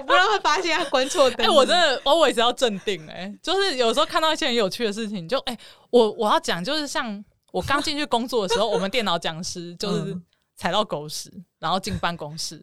[0.00, 1.46] 不让他发现他关错灯。
[1.46, 5.58] 哎、我真的 always 要镇定、哎，就是有时候看到一些很有趣的事情，就哎、
[5.90, 10.22] 我我要讲，就是像我刚进去工作的时候，我们电脑讲师就是嗯
[10.56, 12.62] 踩到狗屎，然后进办公室，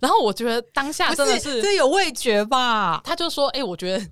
[0.00, 3.00] 然后我觉得当下真的是这有味觉吧？
[3.04, 4.04] 他就说：“哎、我觉得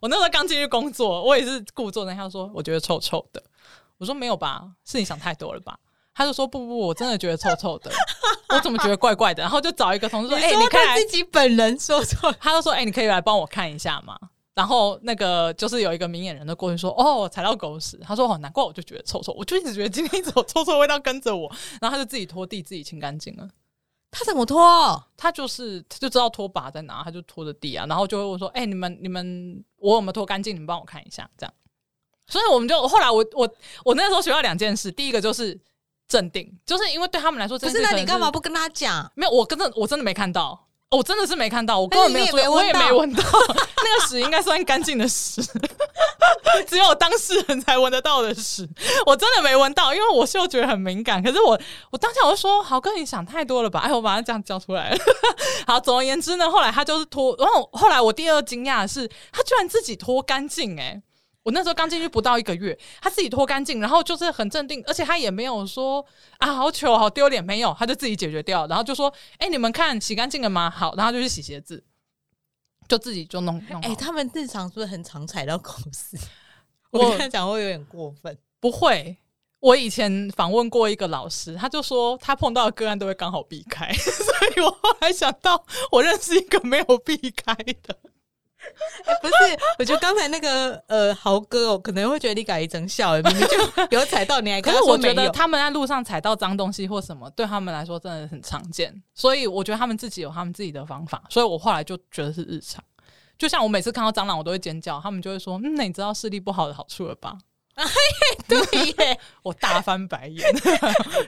[0.00, 3.42] 我那时候刚进去工作，我也是故作那样说，我觉得臭臭的。
[3.98, 5.76] 我说没有吧，是你想太多了吧？
[6.16, 7.92] 他就说不不，我真的觉得臭臭的，
[8.48, 9.42] 我怎么觉得怪怪的？
[9.42, 14.18] 然后就找一个同事说：哎、说你可以来他自己本人说错， 他就说：“哎、你可以来帮我看一下吗？”
[14.56, 21.52] 然后那个就是有一个明眼人的过去说：“哦，踩到狗屎。”他说：“哦，难怪我就觉得臭臭，我就一直觉得今天一直有臭臭味道跟着我。”
[21.82, 23.46] 然后他就自己拖地，自己清干净了。
[24.10, 25.04] 他怎么拖？
[25.18, 30.54] 他就是他就知道拖把在哪，他就拖着地啊，然后就会问说：“哎、你们你们我有没有拖干净？
[30.54, 31.52] 你们帮我看一下。”这样，
[32.26, 35.60] 所以我们就后来我我我那时候学到两件事，第一个就是
[36.08, 39.10] 镇定，就是因为对他们来说，不是，那你干嘛不跟他讲？
[39.14, 43.22] 没有，我真的我真的没看到，我真的是没看到，我根本没有注意，但是你也我也没闻到
[43.82, 45.42] 那个屎，应该算干净的屎，
[46.68, 48.68] 只有当事人才闻得到的屎，
[49.04, 51.22] 我真的没闻到，因为我嗅觉很敏感。
[51.22, 51.58] 可是我
[51.90, 53.80] 我当下我就说，豪哥你想太多了吧？
[53.80, 54.98] 哎，我把它这样叫出来了。
[55.66, 61.02] 好，总而言之呢，后来他就是拖，然后后来我第二惊讶的是，他居然自己拖干净，哎。
[61.46, 66.04] 我那时候刚进去不到一个月，他自己拖干净，然后就是很镇定，而且他也没有说
[66.38, 71.84] 啊好糗好丢脸，没有，他就自己解决掉，然后就说：“哎、你们看洗干净了吗？”好，然后就去洗鞋子，
[72.88, 73.88] 就自己就弄弄好。
[73.88, 76.18] 哎、他们日常是不是很常踩到狗屎？
[76.90, 78.36] 我我跟他讲会有点过分。
[78.58, 79.16] 不会，
[79.60, 87.96] 我以前访问过一个老师，他就说他碰到的个案都会刚好避开， 所以我后来想到，我认识一个没有避开的。
[89.22, 89.34] 不是，
[89.78, 95.12] 我觉得刚才那个呃豪哥哦，可能会觉得你改一整笑，明明就有踩到，你还跟他 可是我觉。
[95.14, 102.82] 得他们在路上踩到脏东西或什么，对他们来说真的很常见，所以我觉得他们自己有他们自己的方法，所以我后来就觉得是日常。
[103.38, 107.36] 就像我每次看到蟑螂，我都会尖叫，他们就会说：“嗯，那你知道视力不好的好处了吧
[108.48, 108.58] 对
[108.98, 110.42] 耶，？”我大翻白眼，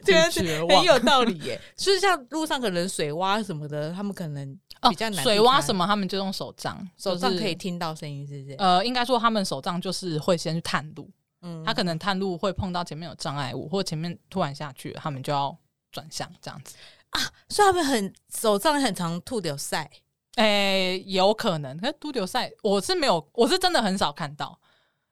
[0.04, 1.60] 真绝望很有道理耶。
[1.76, 8.56] 就是像路上可能水洼什么的，他们可能哦比较难、水洼什，么，他们就用手杖，手杖可以听到声音，是不是？
[8.58, 11.10] 呃，应该说他们手杖就是会先去探路，
[11.42, 15.56] 嗯他可能探路会碰到前面有障碍物，或前面突然下去，他们就要
[15.90, 16.76] 转向这样子
[17.10, 17.20] 啊。
[17.48, 19.90] 所以他们很手杖很常吐掉晒。
[20.36, 24.56] 诶、有可能，可是都丢赛我是没有，我是真的很少看到，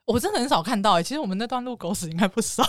[0.04, 2.62] 我真的很少看到、诶，其实我们那段路狗屎应该不少，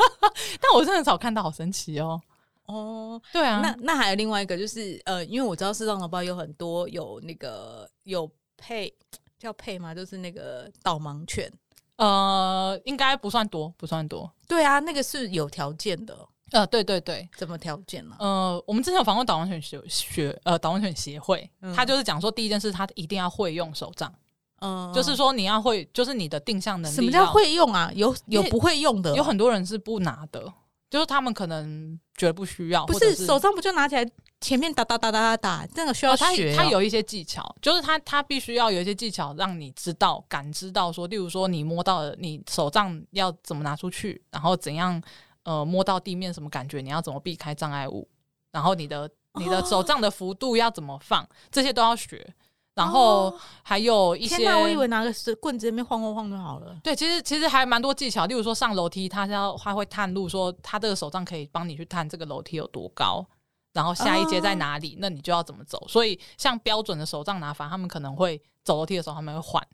[0.60, 2.20] 但我真的很少看到，好神奇哦。
[2.66, 8.92] 哦，对啊，那那还有另外一个就是呃，因为我知道视障同胞有很多有那个有配
[9.38, 9.94] 叫配吗？
[9.94, 11.50] 就是那个导盲犬。
[11.96, 14.28] 呃，应该不算多，不算多。
[14.48, 16.16] 对啊，那个是有条件的，
[16.50, 24.12] 呃，对对对，怎么条件呢、呃，我们之前有访问导盲犬学学呃导盲犬协会，嗯他就是讲说，第一件事他一定要会用手杖，
[24.60, 26.94] 嗯，就是说你要会，就是你的定向能力。
[26.96, 27.24] 什么叫？
[27.26, 27.92] 会用啊？
[27.94, 30.52] 有有不会用的哦，有很多人是不拿的，
[30.90, 34.08] 就是他们可能觉得不需要，不是手杖不就拿起来
[34.40, 45.02] 前面打打打打打打，这个需要学哦、他有一些技巧，就是他他必须要有一些技巧，让你知道感知到说，例如说你摸到了，你手杖要怎么拿出去，然后怎样
[45.42, 48.08] 呃摸到地面什么感觉，你要怎么避开障碍物，
[48.52, 52.34] 然后你的你的手杖的幅度要怎么放，这些都要学。
[52.74, 56.76] 然后哦还有一些，天哪，我以为拿个棍子在那边晃晃晃就好了。
[56.82, 63.24] 对，其实其实还蛮多技巧，例如说上楼梯，他是要他会探路，说他这个手杖可以帮你去探这个楼梯有多高，
[63.72, 65.86] 然后下一阶在哪里，那你就要怎么走。
[65.88, 69.64] 所以像标准的手杖拿法，他们可能会走楼梯的时候他们会换，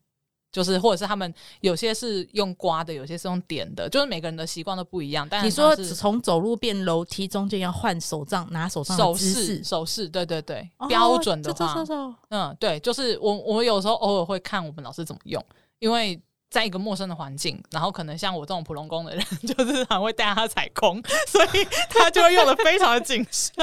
[0.53, 5.27] 就是或者是他们有些是用刮的，有些是用点的，就是每个人的习惯都不一样。
[5.31, 15.45] 但你说从走路变楼梯中间要换手杖，拿手杖手势势，手势，对对对，哦标准的这话，这这这嗯，对，就是我我有时候偶尔会看我们老师怎么用，
[15.79, 23.55] 因为在一个陌生的环境，然后可能像我这种普通工的人， 就是很会带他踩空， 所以他就会用的非常的谨慎。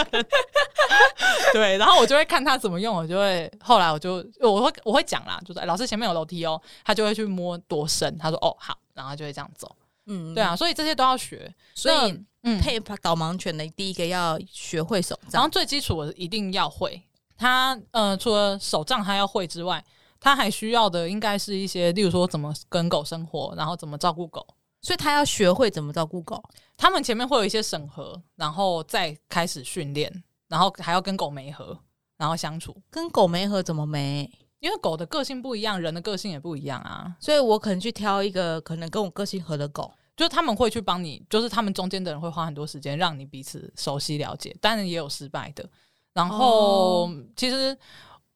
[1.51, 9.75] 对，然后我就会看他怎么用，我就会后来我就我会我会讲啦，就是、哎老师前面有楼梯哦，他就会去摸多深，他说哦好，然后就会这样走。
[10.05, 11.53] 嗯对啊，，所以这些都要学。
[11.75, 17.03] 所以嗯，配导盲犬的第一个要学会手杖，然后最基础的一定要会。
[17.37, 19.83] 他呃，除了手杖他要会之外，
[20.19, 24.45] 他还需要的应该是一些，例如说怎么跟狗生活，然后怎么照顾狗。
[24.81, 26.41] 所以他要学会怎么照顾狗。
[26.77, 31.77] 他们前面会有一些审核，然后再开始训练，然后还要跟狗媒合，
[32.17, 32.75] 然后相处。
[32.89, 34.29] 跟狗没合怎么没？
[34.59, 37.15] 因为狗的个性不一样，人的个性也不一样啊。
[37.19, 39.91] 所以我可能去挑一个可能跟我个性合的狗。
[40.15, 45.67] 就是他们会去帮你，就是他们中间的人会花很多时间让你彼此熟悉了解，当然也有失败的。
[46.13, 47.77] 然后、哦其实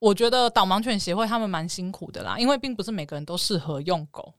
[0.01, 4.33] 我觉得导盲犬协会他们蛮辛苦的啦，因为并不是每个人都适合用狗。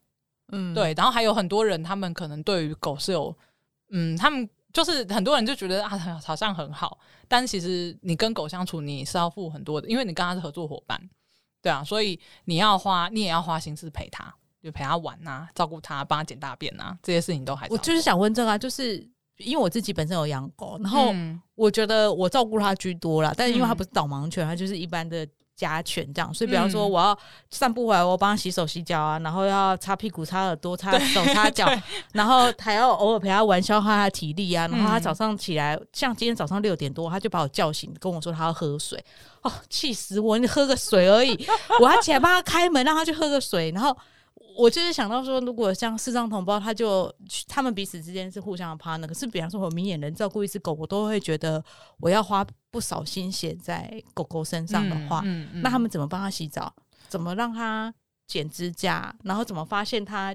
[0.49, 3.35] 嗯，对，然后还有很多人，他们可能对于狗是有，
[3.91, 5.97] 嗯，他们就是很多人就觉得啊，
[6.27, 6.99] 好像很好，
[7.29, 11.01] 但其实你跟狗相处，你是要付很多的，因为你跟它是合作伙伴，
[11.63, 18.99] 对啊，所以你要花，你也要花心思陪它，就陪它玩呐、照顾它，帮它捡大便呐、这些事情都还是我就是想问这个啊，就是
[19.39, 27.19] 因为我自己本身有养狗，然后嗯我觉得我照顾它居多啦，但是因为它嗯不是导盲犬，它就是一般的家犬这样，所以比方说嗯我要
[27.51, 31.69] 散步回来，我帮他洗手洗脚啊，然后要擦屁股、擦耳朵、擦手、擦脚，
[32.13, 34.67] 然后还要偶尔陪他玩，消耗他的体力啊。
[34.69, 39.03] 然后它嗯早上起来，像今天早上六点多，他就把我叫醒，跟我说他要喝水，
[39.43, 40.39] 哦，气死我！
[40.39, 41.47] 你喝个水而已，
[41.81, 43.97] 我要起来帮他开门，让他去喝个水，然后。
[44.57, 47.13] 我就是想到说，如果像视障同胞，他就
[47.49, 49.07] 他们彼此之间是互相的 partner。
[49.07, 51.63] 可是，比方说，我明眼人照顾一只狗，我都会觉得
[51.99, 56.73] 我要花不少心血在狗狗身上的话，嗯嗯那他们怎么帮它洗澡？
[57.09, 57.93] 怎么让它
[58.27, 59.15] 剪指甲？
[59.23, 60.35] 然后怎么发现它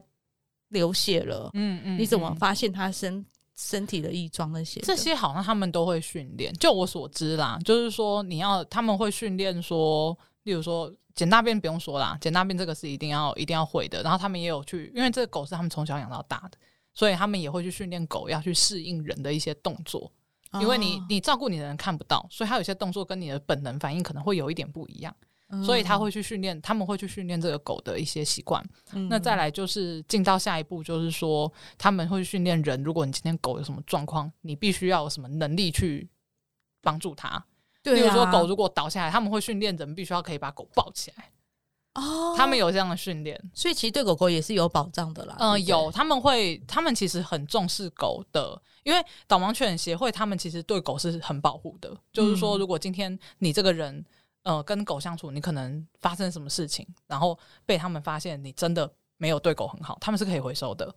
[0.69, 1.49] 流血了？
[1.53, 3.25] 嗯嗯你怎么嗯发现它身
[3.56, 4.80] 身体的异状那些？
[4.82, 14.01] 这些好像他们都会训练，就我所知啦，就是说你要他们会训练说，例如说捡大便不用说啦，捡大便这个是一定要一定要会的。
[14.01, 16.57] 然后他们也有去，因为这个狗是他们从小养到大的，
[16.93, 20.10] 所以他们也会去训练狗要去适应人的一些动作，
[20.51, 25.13] 哦，因为你你照顾你的人看不到，所以他有些动作跟你的本能反应可能会有一点不一样，
[25.49, 28.63] 嗯所以他会去训练，他们会去训练这个狗的一些习惯。
[28.93, 36.07] 嗯那再来就是进到下一步，就是说他们会训练人，如果你今天狗有什么状况，你必须要有什么能力去
[36.81, 37.43] 帮助它。
[37.91, 41.32] 对啊例如说狗如果倒下来，他们会训练人必须要可以把狗抱起来，
[41.93, 43.39] 哦，他们有这样的训练。
[43.54, 45.36] 所以其实对狗狗也是有保障的啦。
[45.39, 51.95] 嗯、有，他们会，他们其实很重视狗的，因为导盲犬协会他们其实对狗是很保护的。
[52.13, 54.06] 就是说，嗯如果今天你这个人，
[54.43, 60.93] 呃，跟狗相处，你可能发生什么事情，然后被他们发现你真的没有对狗很好，他们是可以回收的。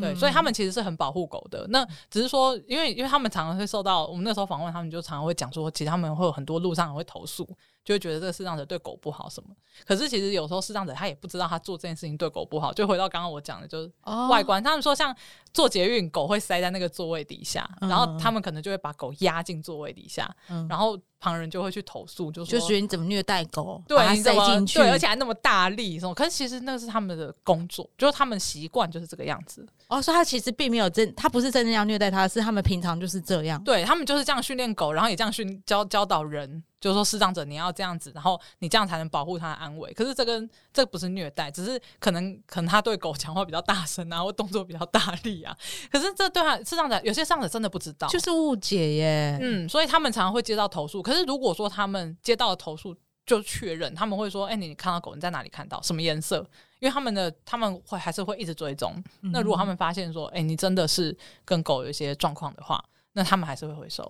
[0.00, 1.66] 对，嗯所以他们其实是很保护狗的。
[1.68, 7.44] 那只是说，因为因为他们常常会受到我们那时候访问，他们就常常会讲说，其实他们会有很多路上人会投诉，
[7.84, 9.50] 就会觉得这个视障者对狗不好什么。
[9.86, 12.72] 可是其实有时候视障者他也不知道他做这件事情对狗不好。
[12.72, 15.14] 就回到刚刚我讲的，就是哦外观，他们说像
[15.54, 26.12] 坐捷运，狗会塞在那个座位底下，嗯然后他们可能就会把狗压进座位底下，嗯然后旁人就会去投诉，就说就觉得你怎么虐待狗，对，把它你怎么塞进去，对，而且还那么大力什么？
[26.12, 29.66] 可是其实那是他们的工作，就是他们习惯就是这个样子。
[29.86, 33.62] 哦，所以他其实并没有真，他不是真正要虐待它，是他们平常就是这样。
[33.62, 39.92] 对他们就是这样训练狗，然后也这样训教教导人，就是说视障者你要这样子，然后你这样才能保护他的安危。
[39.92, 45.56] 可是这跟这不是虐待，只是可能可能他对狗讲话比较大声啊，或动作比较大力啊。
[45.92, 49.38] 可是这对他视障者有些视障者真的不知道，就是误解耶。
[49.40, 51.02] 嗯，所以他们常常会接到投诉。
[51.02, 55.80] 可是如果说他们接到的投诉就确认，他们会说：“哎、你看到狗，你在哪里看到？
[55.80, 56.38] 什么颜色？”
[56.80, 58.92] 因为他们的他们会还是会一直追踪。
[59.22, 64.04] 嗯那如果他们发现说：“哎、你真的是跟狗有一些状况的话，那他们还是会回收。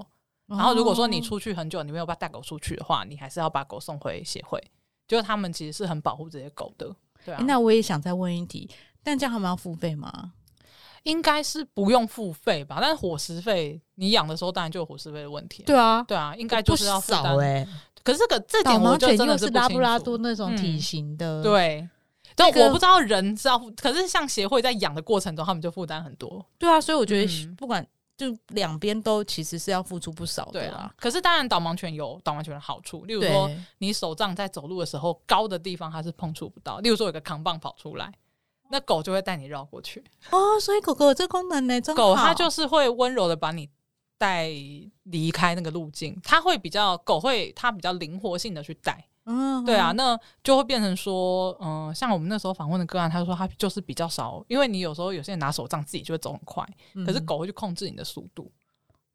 [0.46, 4.60] 然后如果说你哦出去很久，你没有把带狗出去的话，你还是要把狗送回协会。
[5.06, 6.94] 就是他们其实是很保护这些狗的。
[7.24, 8.68] 对啊，诶那我也想再问一题，
[9.02, 10.32] 但这样他们要付费吗？
[11.04, 12.78] 应该是不用付费吧？
[12.80, 15.66] 但是伙食费，你养的时候当然就有伙食费的问题、啊。
[15.66, 17.66] 对啊，对啊，应该就是要少哎。
[18.02, 21.88] 可是这个这导点我盲犬就真的是拉布拉多那种体嗯型的，，对，
[22.34, 26.44] 但这个我不知道人知道，可是像协会在养的过程中，他们就负担很多。
[26.58, 27.86] 对啊，所以我觉得嗯不管
[28.16, 38.12] 就两边都其实是要付出不少对的啦。，啊可是当然导盲犬有导盲犬的好处，例如说，你手杖在走路的时候，高的地方它是碰触不到，例如说有个扛棒跑出来。
[38.74, 43.70] 那狗就会带你绕过去，哦，所以狗狗有这功能呢，真狗它就是会温柔的把你
[44.18, 44.48] 带
[45.04, 57.06] 离开那个路径，它会比较狗会它比较灵活性的去带，嗯，对啊，那就会变成说，嗯、像我们那时候访问的个案，他说他就是比较少，因为你有时候有些人拿手杖自己就会走很快，嗯。
[57.06, 58.50] 可是狗会去控制你的速度，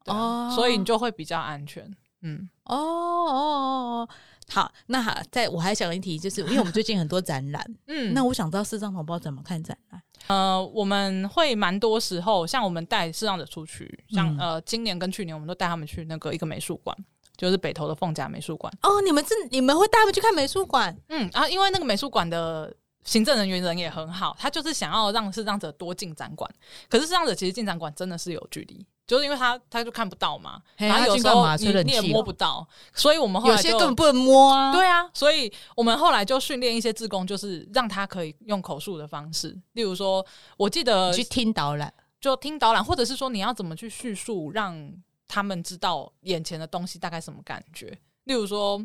[0.04, 0.52] 对啊哦。
[0.56, 1.94] 所以你就会比较安全。
[2.22, 4.08] 嗯，哦哦哦，
[4.50, 10.02] 好，那好，在我还想一提，就是因为我们最近很多展览， 嗯，那我想知道视障同胞怎么看展览。
[10.26, 16.96] 呃，我们会蛮多时候，像我们带视障者出去，像、嗯呃，今年跟去年我们都带他们去那个一个美术馆，
[17.36, 18.72] 就是北投的凤甲美术馆。
[18.82, 20.94] 哦，你们是你们会带他们去看美术馆？
[21.08, 22.72] 嗯啊，因为那个美术馆的
[23.04, 26.48] 行政人员人也很好，他就是想要让视障者多进展馆。
[26.88, 34.72] 可是视障者其实进展馆真的是有距离，就是因为他他就看不到嘛，嘿然后有时候你你也摸不到，所以我们后来有些根本不能摸啊。
[34.72, 40.24] 对啊，所以我们后来就训练一些志工，就是让他可以用口述的方式，例如说，
[40.56, 41.92] 我记得去听导览。
[42.20, 44.92] 就听导览，或者是说你要怎么去叙述，让
[45.26, 47.98] 他们知道眼前的东西大概什么感觉。
[48.24, 48.78] 例如说，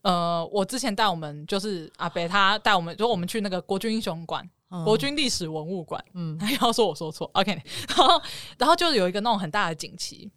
[0.00, 4.44] 呃，我之前带我们就是阿北他带我们，就我们去那个国军英雄馆、
[4.84, 7.52] 国军历史文物馆，嗯 他要说我说错，OK，
[7.88, 8.22] 然后
[8.58, 10.30] 然后就是有一个那种很大的锦旗。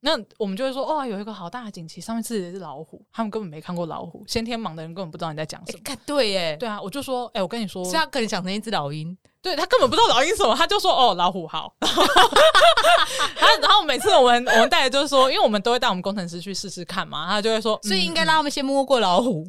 [0.00, 3.04] 那我们就会说，哇，有一个好大的锦旗，上面刺的是老虎。
[3.12, 5.80] 他们根本没看过老虎，先天盲的人根本不知道你在讲什么。
[5.82, 11.74] 看对耶，对啊，我就说，哎、我跟你说，是他可能想成一只老鹰，对他根本不知道老鹰什么，他就说哦老虎好。
[11.80, 19.44] 然后然后每次我们我们带的就是说，因为我们都会带我们工程师去试试看嘛，他就会说，所以应该嗯让他们先摸过老虎。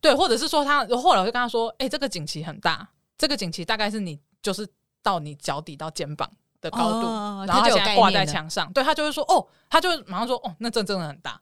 [0.00, 2.88] 对，或者是说他后来我就跟他说，哎、这个锦旗很大，
[3.20, 4.66] 这个锦旗大概是你就是
[5.02, 6.26] 到你脚底到肩膀
[6.62, 11.38] 的高度，哦然后就挂在墙上，对他就会说哦，他就马上说哦，那这真的很大。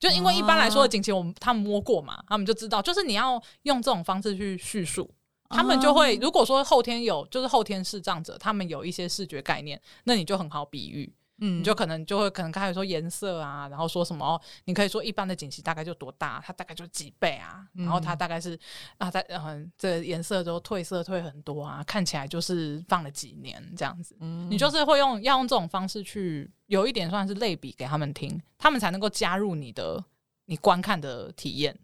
[0.00, 5.10] 就因为一般来说的锦旗，我们他们摸过嘛，他们就知道，就是你要用这种方式去叙述，
[5.50, 11.60] 他们就会，哦如果说后天有，就是后天视障者，他们有一些视觉概念，那你就很好比喻，嗯。
[11.60, 17.84] 你就可能就会可能开始说颜色啊，然后说什么哦，你可以说一般的锦旗大概就多大，它大概就几倍啊，嗯。
[17.84, 18.58] 然后它大概是
[18.98, 24.50] 啊，在嗯这颜色都褪色褪很多啊，看起来就是放了几年这样子，嗯。
[24.50, 30.04] 你就是会用要用这种方式去有一点算是类比给他们听，他们才能够加入你的
[30.46, 31.78] 你观看的体验。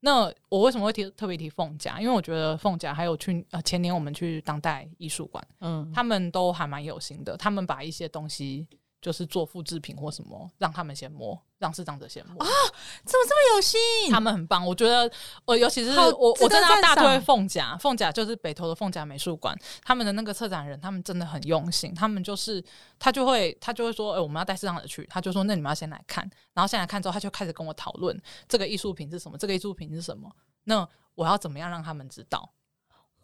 [0.00, 2.00] 那我为什么会提特别提凤甲？
[2.00, 8.66] 因为我觉得凤甲还有去呃前年我们去当代艺术馆，嗯，他们都还蛮有心的，他们把一些东西
[9.06, 12.48] 就是做复制品或什么，让他们先摸，让视障者先摸啊。
[13.04, 13.78] 怎么这么有心？
[14.10, 15.08] 他们很棒，我觉得，
[15.44, 22.60] 呃，尤其是好我，我真的要大推凤甲，凤甲就是北投的凤甲美术馆，他们的那个策展人，他们真的很用心，他们就是
[22.98, 30.28] 他就会他就会说，哎、我们要带视障者去，他就说，那你们要先来看，然后先来看之后，他就开始跟我讨论这个艺术品是什么，这个艺术品是什么，
[30.64, 30.84] 那
[31.14, 32.50] 我要怎么样让他们知道？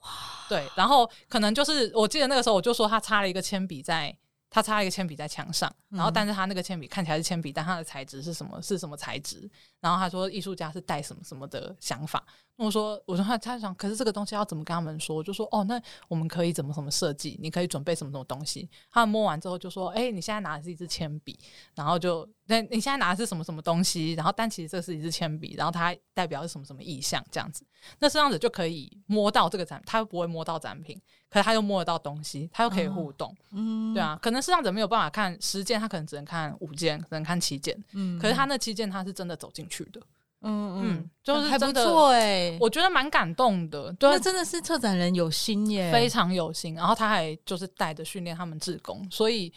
[0.02, 0.08] 哇，
[0.48, 4.16] 对，然后可能就是我记得那个时候我就说他插了一个铅笔在。
[4.54, 8.60] 他插了一个铅笔在墙上，然后嗯但是他那个铅笔看起来是铅笔，但它的材质是什么？
[8.60, 9.50] 是什么材质？
[9.82, 12.24] 然后他说艺术家是带什么什么的想法。
[12.56, 15.16] 我说，我说他他想，可是这个东西要怎么跟他们说？
[15.16, 17.36] 我就说哦，那我们可以怎么怎么设计？
[17.42, 18.70] 你可以准备什么什么东西？
[18.90, 21.36] 他们摸完之后就说，哎、你现在拿的是一支铅笔，
[21.74, 24.12] 然后就那你现在拿的是什么什么东西？
[24.12, 27.24] 然后但其实这是一支铅笔，然后它代表是什么什么意象？
[27.32, 27.64] 这样子，
[27.98, 33.34] 那这样子就可以摸到这个展，他又不会摸到展品，可是他又摸得到东西，他又可以互动。
[33.50, 37.76] 嗯对，啊，可能视障者没有办法看十件，他可能只能看五件，只能看七件。
[37.92, 40.00] 嗯可是他那七件他是真的走进去的，
[40.40, 46.74] 嗯嗯，就是还不真的错哎，我觉得蛮感动的，对那，真的是策展人有心耶，非常有心。
[46.74, 49.52] 然后他还就是带着训练他们志工，所以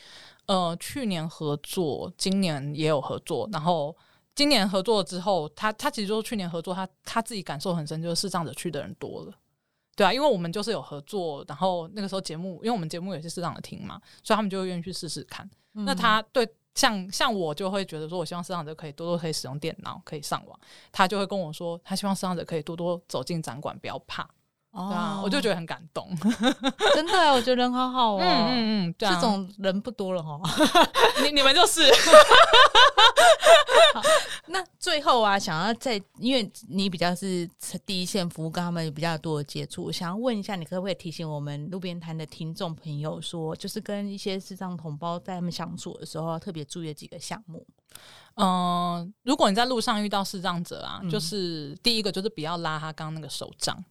[0.46, 3.96] 呃，去年合作，今年也有合作，然后。
[4.38, 9.34] 今年合作之后，他他其实就是去年合作，他他自己感受很深，就是视障者去的人多了，
[9.96, 15.50] 对啊，因为我们就是有合作，然后那个时候节目，因为我们节目也是视障的听嘛，所以他们就会愿意去试试看。
[15.74, 16.46] 嗯那他对
[16.76, 20.60] 像像我就会觉得说，我希望视障者可以多多可以使用电脑，可以上网。
[20.92, 24.30] 他就会跟我说，他希望视障者可以多多走进展馆，不要怕。
[24.76, 26.08] 哦对啊，我就觉得很感动。
[26.94, 30.40] 真的，我觉得人好好哦，嗯嗯嗯，对啊这种人不多了哈。
[31.24, 31.82] 你你们就是
[34.48, 37.50] 那最后啊，想要在，因为你比较是
[37.86, 47.66] 第一线服务，跟他们有比较多的接触，想要问一下，你可不可以提醒我们路边摊的听众朋友说，就是跟一些视障同胞在他们相处的时候，要特别注意的几个项目。
[48.36, 53.82] 嗯、如果你在路上遇到视障者啊，嗯就是第一个就是不要拉他刚刚那个手杖。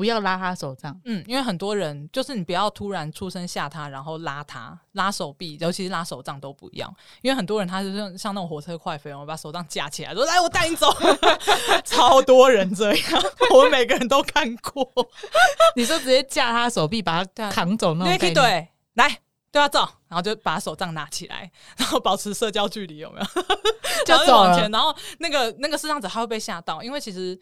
[0.00, 6.90] 不要拉他手杖，嗯，因为很多人就是你不要突然出声吓他，然后拉他拉手臂，尤其是拉手杖都不要，
[7.20, 10.90] 因为很多人他就是像像那种火车快飞，我把手杖架起来说来我带你走，
[11.84, 13.22] 超多人这样，
[13.54, 14.90] 我们每个人都看过。
[15.76, 18.32] 你说直接架他手臂，把他扛走那种。
[18.32, 19.18] 对，来
[19.52, 23.26] 对啊走，然后就把手杖拿起来，然后保持社交距离，有没有？
[24.06, 27.38] 就走然后往前，然后那个那个视障者他会被吓到，因为其实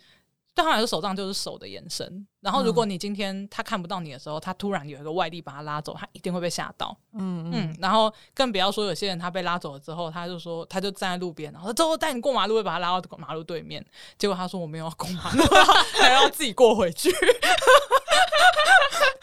[0.62, 2.26] 对他来说手杖就是手的延伸。
[2.40, 6.96] 然后如果你今天他看不到你的时候，他突然有一个外力把他拉走，他一定会被吓到。
[7.12, 13.84] 嗯嗯，嗯，然后更不要说有些人他被拉走了之后，他就说他就站在路边，然后走带你过马路，会把他拉到马路对面。
[14.18, 15.42] 结果他说我没有要过马路，
[16.00, 17.10] 还要自己过回去。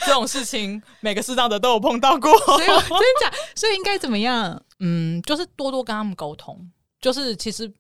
[0.05, 2.31] 这种事情每个视障者都有碰到过。
[2.38, 4.61] 所以我真假， 所以应该怎么样？
[4.79, 6.71] 嗯，就是多多跟他们沟通。
[7.01, 7.71] 就是其实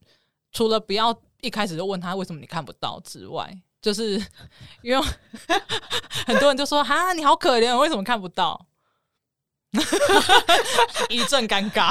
[0.51, 1.15] 除了不要
[1.45, 4.19] 一开始就问他为什么你看不到之外，就是
[4.81, 5.05] 因为
[6.25, 8.65] 很多人就说哈你好可怜，为什么看不到？
[11.09, 11.89] 一阵尴尬。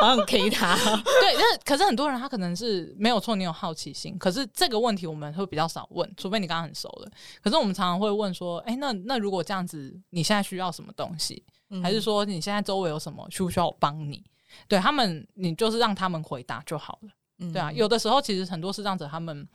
[0.00, 0.74] 好像 K 他，
[1.20, 7.10] 对，那可是很多人他可能是没有错，你有好奇心，可是这个问题我们会比较少问，除非你刚刚很熟了。
[7.42, 11.44] 可是我们常常会问说，哎、那那如果这样子，你现在需要什么东西？
[11.82, 14.24] 还是说你现在周围有什么需不需要我帮你？
[14.66, 17.10] 对他们，你就是让他们回答就好了。
[17.38, 19.46] 嗯对啊，有的时候其实很多视障者他们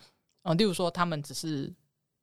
[0.44, 1.74] 呃，例如说他们只是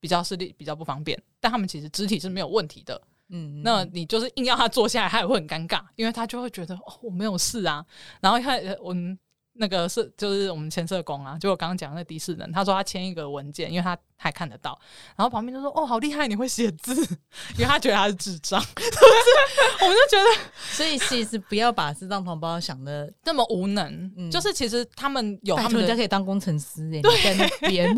[0.00, 3.00] 比较视力比较不方便，但他们其实肢体是没有问题的。
[3.28, 7.84] 嗯，那你就是硬要他坐下来，他也会很尴尬，因为他就会觉得哦我没有事啊。
[8.20, 9.18] 然后他我们
[9.58, 14.78] 那个是就是我们签社工啊，就我刚刚讲的那的士人，他说他签一个文件，因为他还看得到，
[15.16, 16.94] 然后旁边就说哦好厉害，你会写字，
[17.56, 19.84] 因为他觉得他是智障， 是不是？
[19.84, 27.96] 我们就觉得 所以其实不要把智障同胞想的，那么无能，嗯就是其实他们有他们家可以当工程师哎，你在那边，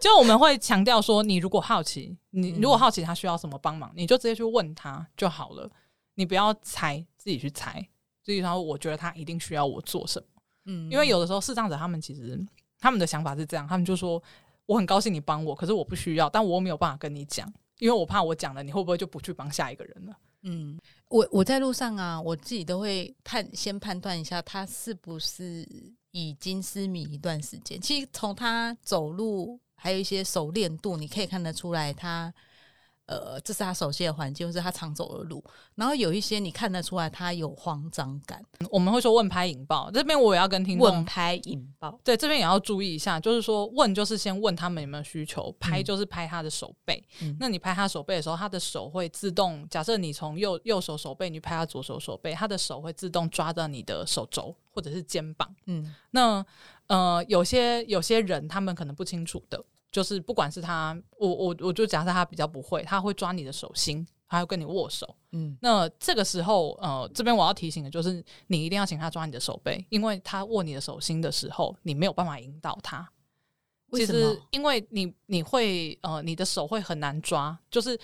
[0.00, 5.70] 就我们会强调说，你如果好奇，你嗯如果好奇他需要什么帮忙，你就直接去问他就好了，
[6.14, 7.86] 你不要猜，自己去猜。
[8.24, 10.31] 所以说，我觉得他一定需要我做什么，
[10.64, 12.38] 嗯因为有的时候视障者他们其实
[12.78, 14.22] 他们的想法是这样，他们就说
[14.66, 20.16] 我很高兴你帮我，可是我不需要，但我又没有办法跟你讲，因为我怕我讲了，你会不会就不去帮下一个人了？
[20.42, 25.66] 嗯，我我在路上啊，我自己都会判先判断一下他是不是
[26.10, 27.80] 已经失明一段时间。
[27.80, 32.32] 其实从他走路还有一些熟练度，你可以看得出来他。
[33.06, 35.42] 呃，这是他熟悉的环境，或是他常走的路。
[35.74, 38.42] 然后有一些你看得出来，他有慌张感。
[38.70, 47.04] 我们会说问拍引爆，这边我也要跟听众问拍引爆，对，这边也要注意一下，就是说问就是先问他们有没有需求，拍嗯就是拍他的手背。
[47.20, 55.54] 嗯那你拍他手背的时候，他的手会自动，假设你从右右手手背，你拍他左手手背，他的手会自动抓到你的手肘或者是肩膀。
[55.66, 56.44] 嗯那
[56.86, 65.14] 呃，有些有些人他们可能不清楚的，就是不管是他，我我我就假设他比较不会，他会抓你的手心，还要跟你握手。
[65.30, 73.08] 嗯那这个时候，呃，这边我要提醒的就是，你一定要请他抓你的手背，因为他握你的手心的时候，你没有办法引导他。
[73.94, 77.98] 其实因为你你会呃，你的手会很难抓，就是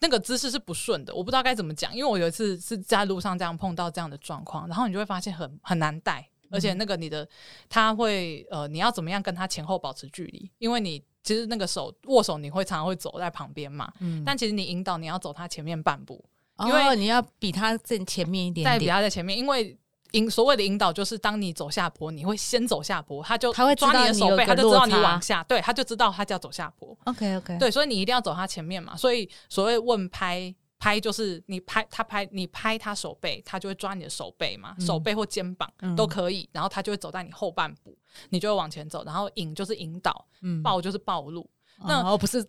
[0.00, 1.14] 那个姿势是不顺的。
[1.14, 7.28] 我不知道该怎么讲，因为我有一次是在路上这样碰到这样的状况，然后你就会发现很很难带，而且那个你的
[7.68, 10.50] 他会呃，你要怎么样跟他前后保持距离？
[10.56, 16.24] 因为你其实那个手握手，你会常常会走在旁边嘛，嗯但其实你引导你要走他前面半步，
[16.60, 19.76] 因为哦你要比他正前面一点再比，他在前面，因为。
[20.14, 26.96] 引所谓的引导就是，当你走下坡，你会先走下坡，他就他会抓你的手背，他就知道你往下，对，他就知道他就要走下坡。
[27.06, 28.96] OK OK，对，所以你一定要走他前面嘛。
[28.96, 30.54] 所以所谓问拍
[30.84, 37.96] 拍，就是你拍他拍你拍他手背，他就会抓你的手背嘛，手背或肩膀嗯都可以，然后他就会走在你后半步，
[38.28, 39.02] 你就会往前走。
[39.04, 41.48] 然后引就是引导，嗯暴就是暴露。
[41.86, 42.44] 那哦不是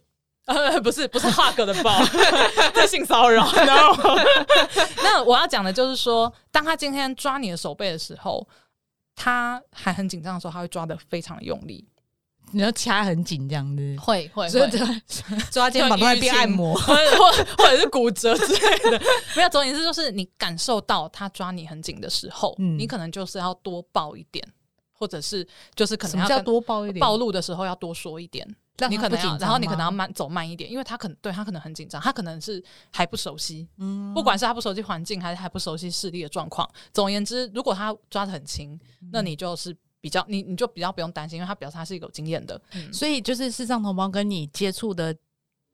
[0.48, 1.98] 呃，不是 不是 hug 的暴，
[2.76, 3.50] 这性骚扰。
[3.66, 4.16] 然后，
[5.02, 8.46] 那我要讲的就是说，当他今天抓你的手背的时候，
[9.16, 11.88] 他还很紧张的时候，他会抓的非常的用力，
[12.56, 14.88] 你要掐很紧这样子，会会会所以抓
[15.52, 16.74] 抓肩膀都在变按摩。
[16.80, 19.02] 或者或或者是骨折之类的。
[19.36, 24.46] 没有，总而言之就是你感受到他抓你很紧的时候，嗯你可能就是要多抱一点，
[24.94, 25.46] 或者是
[25.76, 27.02] 就是可能要多抱一点？
[27.02, 28.48] 暴露的时候要多说一点。
[28.78, 36.70] 让你可能要，然后你可能要慢走慢一点，因为他可能对他可能很紧张，他可能是还不熟悉，嗯不管是他不熟悉环境，还是还不熟悉视力的状况。
[36.94, 38.78] 总而言之，如果他抓的很轻，
[39.14, 39.74] 那嗯你就是
[40.06, 42.62] 比较你你就比较不用担心，因为他表示他是有经验的。
[42.76, 45.16] 嗯，所以就是视障同胞跟你接触的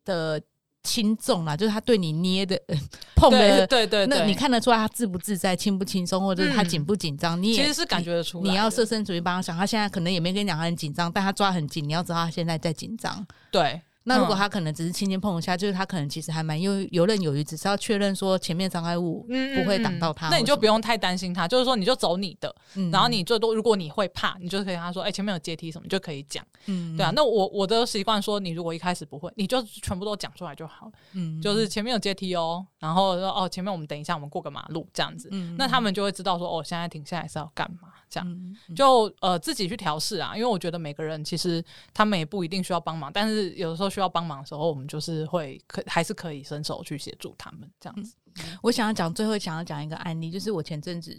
[0.06, 0.42] 的
[0.84, 2.78] 轻重啦，就是他对你捏的、呃
[3.14, 7.44] 碰对的，对对对，那你看得出来他自不自在、轻不轻松，或者是他嗯紧不紧张？
[7.44, 8.42] 你也其实是感觉得出。
[8.42, 13.28] 你要设身处地帮他想，他现在可能也没跟你讲他很紧张，但他抓很紧，你要知道他现在在紧张。
[13.52, 13.82] 对。
[14.04, 20.30] 那如果嗯他可能只是轻轻碰一下，就是他可能其实还蛮游游刃有余，只是要确认说前面障碍物嗯不会挡到他。
[20.30, 27.12] 那你就不用太担心他，就是说你就走你的，用然后你最多如果你会怕，你就可以跟他说，哎、前面有阶梯什么，你就可以讲，嗯对啊。
[27.16, 38.30] 那我我的习惯说，你如果一开始不会，你就全部都讲出来就好了，嗯就是前面有阶梯哦，然后说哦，前面我们等一下我们过个马路这样子，嗯那他们就会知道说，哦，现在停下来是要干嘛这样。
[38.30, 48.16] 嗯就呃自己去调试啊，因为我觉得每个人其实他们也不一定需要帮忙，但是有的时候需要帮忙的时候，我们就是会可还是可以伸手去协助他们这样子。
[48.62, 51.14] 我想要讲最后想要讲一个案例，就是我前阵子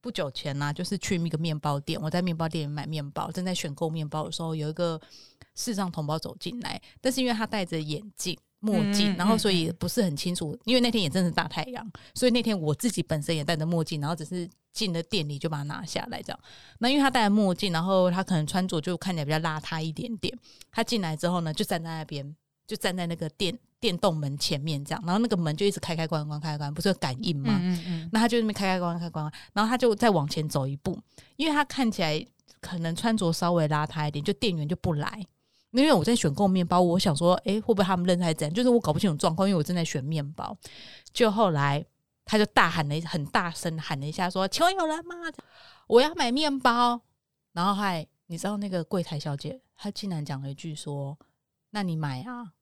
[0.00, 5.00] 不久前呢、就是去一个面包店，我在面包店里买面包，正在选购面包的时候，有一个
[5.54, 8.38] 视障同胞走进来，但是因为他戴着眼镜。
[8.60, 16.40] 墨镜，嗯然后所以不是很清楚，因为那天也真是大太阳，所以那天我自己本身也戴着墨镜，然后只是进了店里就把它拿下来这样。
[16.80, 20.36] 那因为他戴着墨镜，然后他可能穿着就看起来比较邋遢一点点。
[20.72, 22.34] 他进来之后呢，就站在那边，
[22.68, 27.58] 就站在那个电电动门前面这样，然后那个门就一直开开关关开开关，不是有感应吗？
[27.60, 30.96] 嗯嗯那他就那边开开关关开关关，然后他就再往前走一步，
[31.36, 32.24] 因为他看起来
[32.60, 35.26] 可能穿着稍微邋遢一点，就店员就不来。
[35.70, 38.54] 因为我在选购面包，我想说，诶，会不会他们认识还是怎样？
[38.54, 40.56] 就是我搞不清楚状况，因为我正在选面包。
[41.12, 41.84] 就后来
[42.24, 45.14] 他就大喊了一很大声喊了一下，说：“请问有人吗？
[45.86, 47.00] 我要买面包。”
[47.52, 51.18] 然后还你知道那个柜台小姐她竟然讲了一句说
[51.70, 52.52] ：“那你买啊。”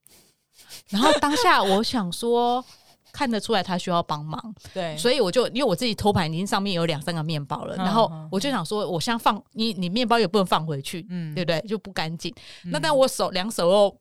[0.89, 2.65] 然后当下我想说，
[3.13, 11.61] 看得出来他需要帮忙， 对，所以我就因为我自己托盘已经上面有两三个面包了，嗯然后嗯我就想说，我现在放你，你面包也不能放回去，嗯对不对？
[11.63, 12.35] 就不干净。
[12.65, 13.97] 那嗯但我手两手又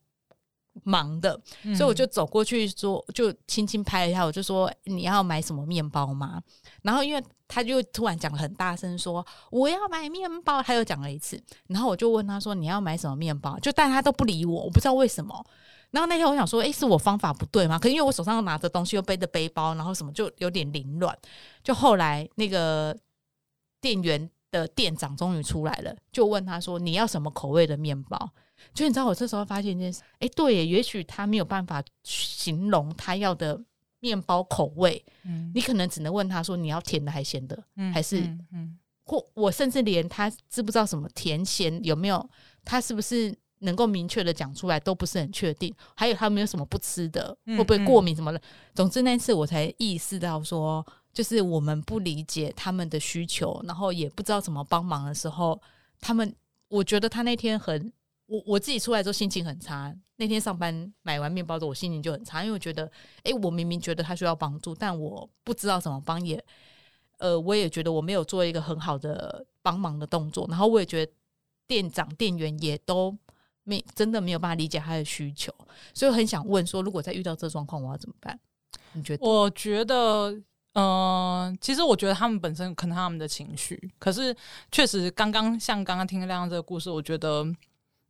[0.83, 6.41] 忙的，嗯所以我就走过去说，就轻轻拍了一下，我就说你要买什么面包吗？
[6.81, 13.57] 然后因为他就突然讲了很大声说我要买面包，他又讲了一次，然后我就问他说你要买什么面包？
[13.59, 15.45] 就但他都不理我，我不知道为什么。
[15.95, 17.79] 然后那天我想说，诶，是我方法不对吗？
[17.79, 21.17] 可因为我手上拿着东西，又背着背包，然后什么就有点凌乱。
[21.63, 22.93] 就后来那个
[23.79, 28.29] 店员的店长终于出来了，就问他说：“你要什么口味的面包？”
[28.75, 33.57] 就你知道，我这时候发现一件事，诶，对耶，也许他没有办法形容他要的
[34.01, 42.29] 面包口味，嗯你可能只能问他说：“你要甜的还咸的？”嗯还是嗯嗯或我甚至连他知不知道什么甜咸有没有，
[42.65, 45.73] 他是不是能够明确的讲出来都不是很确定。
[45.95, 48.41] 还有他有没有什么不吃的，嗯会不会过敏什么的。
[48.73, 55.61] 总之那次我才意识到说，就是我们不理解他们的需求，然后也不知道怎么帮忙的时候，
[55.99, 56.35] 他们
[56.67, 57.91] 我觉得他那天很。
[58.27, 62.91] 我我自己出来之后心情很差，那天上班买完面包之后，我心情就很差，因为我觉得，
[63.21, 66.43] 诶，我明明觉得他需要帮助，但我不知道怎么帮，也
[67.19, 71.11] 呃，我也觉得我没有做一个很好的帮忙的动作，然后我也觉得
[71.67, 73.15] 店长、店员也都
[73.65, 75.53] 没真的没有办法理解他的需求，
[75.93, 78.39] 所以很想问说，如果再遇到这状况，我要怎么办？
[78.93, 79.27] 你觉得？
[79.27, 80.33] 我觉得，
[80.73, 84.33] 嗯、其实我觉得他们本身可能他们的情绪，可是
[84.71, 87.43] 确实刚刚像刚刚听亮亮这个故事，我觉得，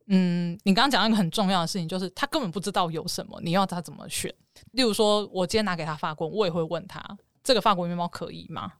[0.06, 4.32] 嗯，你刚刚讲到一个很重要的事情，就是他根本不知道有什么，你要他怎么选。
[4.72, 7.02] 例如说，我今天拿给他法国，我也会问他
[7.42, 8.74] 这个法国面包可以吗？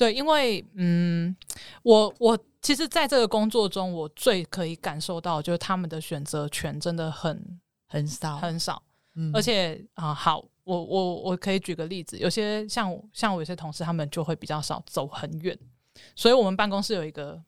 [0.00, 1.36] 对，因为嗯，
[1.82, 8.82] 我我其实在这个工作中，我最可以感受到，就是他们的选择权真的很很少，很少。
[9.14, 15.54] 嗯而且啊、好，我我我可以举个例子，有些像像我有些同事，他们就会比较少走很远，
[16.16, 17.38] 所以我们办公室有一个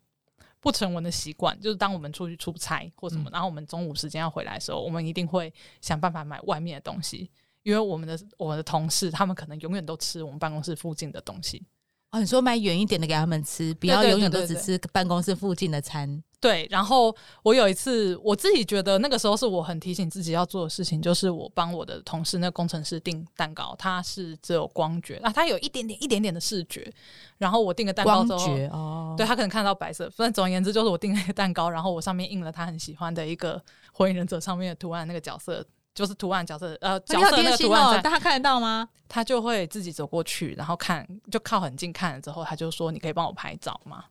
[0.60, 5.50] 不成文的习惯，就是当我们出去出差或什么，然后我们中午时间要回来的时候，我们一定会
[5.80, 7.30] 想办法买外面的东西，
[7.62, 11.64] 因为我们的我们的同事他们可能永远都吃我们办公室附近的东西。
[12.12, 16.22] 哦，你说买远一点的给他们吃，不要永远都只吃办公室附近的餐。
[16.38, 26.92] 对，然后我有一次我自己觉得那个时候是我很提醒自己要做的事情，就是我帮我的同事那工程师订蛋糕，他是只有光觉，啊，他有一点点一点点的视觉，
[27.38, 28.26] 然后我订个蛋糕
[28.72, 35.64] 哦，对他可能看到白色，反正总而言之就是我订了一个蛋糕，然后我上面印了他很喜欢的一个火影忍者上面的图案那个角色。
[35.94, 38.88] 就是图案角色，呃，角色那个图案在，但他看得到吗？
[39.08, 44.04] 他就会自己走过去，然后看，就靠很近看了之后，他就说：“你可以帮我拍照吗？”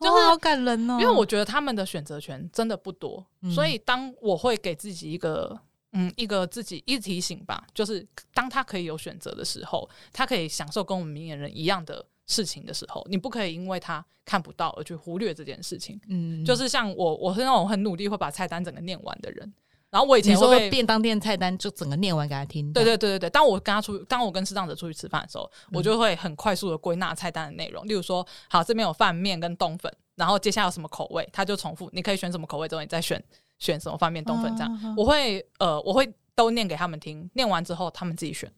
[0.00, 5.58] 就是哦好感人哦，因为我觉得他们的选择权真的不多，嗯所以当我会给自己一个
[5.92, 16.00] 嗯一个自己一提醒吧，就是当他可以有选择的时候，他可以享受跟我们明眼人一样的事情的时候，你不可以因为他看不到而去忽略这件事情。
[16.08, 19.52] 嗯，就是像我，我是那种很努力会把菜单整个念完的人，
[19.90, 27.86] 然后我以前会被便当店菜单就整个念完给他听，对对对对对，当我跟他出，当我跟视障者出去吃饭的时候，嗯我就会很快速的归纳菜单的内容。
[27.86, 33.22] 例如说，好，这边有饭面跟冬粉，然后接下来有什么口味，他就重复，你可以选什么口味之后，你再选
[33.58, 34.80] 选什么饭面、冬粉这样。
[34.82, 38.52] 嗯我会呃，我会都念给他们听，念完之后他们自己选，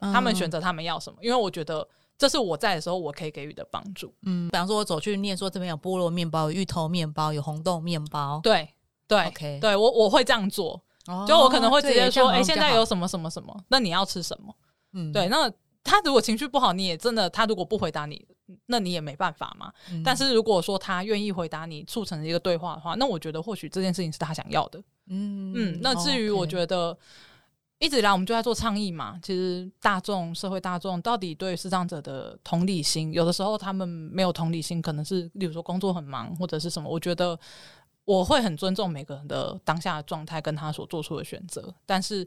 [0.00, 0.56] 他们选择。
[0.56, 4.10] 择他们要什么，因为我觉得这是我在的时候我可以给予的帮助。
[4.22, 8.66] 嗯，比方说我走去念说这边有菠萝面包、有芋头面包、有红豆面包，对
[9.08, 14.54] 对 OK 对我我会这样做，哦就我可能会直接说，哎、哎，现在有什么什么什么，那你要吃什么？
[14.92, 15.50] 嗯对，那
[15.84, 18.26] 他如果情绪不好，你也真的，他如果不回答你，
[18.66, 19.72] 那你也没办法嘛。
[19.90, 24.78] 嗯但是如果说他愿意回答你，促成一个对话的话，那我觉得或许这件事情是他想要的。
[25.08, 26.96] 嗯嗯，那至于我得觉得。
[27.78, 36.88] 一直以来我们就在做倡议嘛，其实大众社会大众到底对视障者的同理心，有的时候他们没有同理心，可能是例如说工作很忙或者是什么。
[36.88, 37.38] 我觉得
[38.06, 42.26] 我会很尊重每个人的当下的状态跟他所做出的选择，但是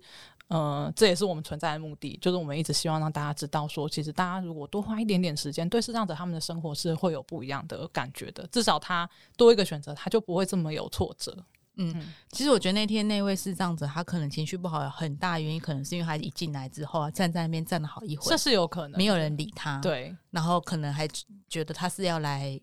[0.49, 11.35] 呃，这也是我们存在的目的，就是我们一直希望让大家知道说，其实大家如果多花一点点时间，对视障者他们的生活是会有不一样的感觉的，至少他多一个选择，他就不会这么有挫折。
[11.81, 11.95] 嗯，
[12.31, 20.13] 其实我觉得那天那位视障者他可能情绪不好，有很大原因可能是因为他一进来之后啊，站在那边站了好一会这，是有可能，没有人理他，，对。
[20.31, 21.07] 然后可能还
[21.47, 22.59] 觉得他是要来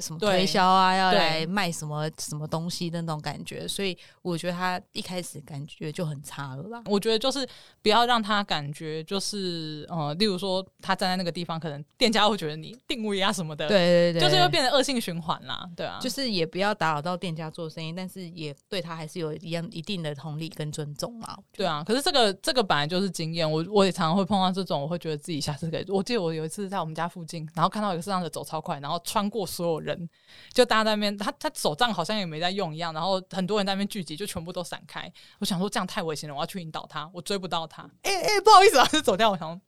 [0.00, 6.82] 什么推销啊，要来卖什么什么东西的那种感觉，所以我觉得他一开始感觉就很差了啦。
[6.86, 7.46] 我觉得就是
[7.82, 21.36] 不要让他感觉就是呃，例如说他站在那个地方，可能店家会觉得你定位啊什么的，，对对对，就是会变成恶性循环啦，对啊，就是也不要打扰到店家做生意，但是也对他还是有一样一定的同理跟尊重嘛。
[21.52, 21.82] 对啊。
[21.84, 25.84] 可是这个这个本来就是经验，我我也常常会碰到这种，我会觉得自己下次可以。
[25.88, 30.08] 我记得我有一次在我们家附近，然后看到一个摄像者走超快，然后穿过所有人，
[30.52, 35.10] 就大家在那边，他他手杖好像也没在用一样，然后很多人在那边聚集，就全部都散开。
[35.38, 37.82] 我想说这样太危险了，我要去引导他，我追不到他。
[38.02, 39.30] 哎、哎、不好意思啊，就走掉。
[39.30, 39.60] 我想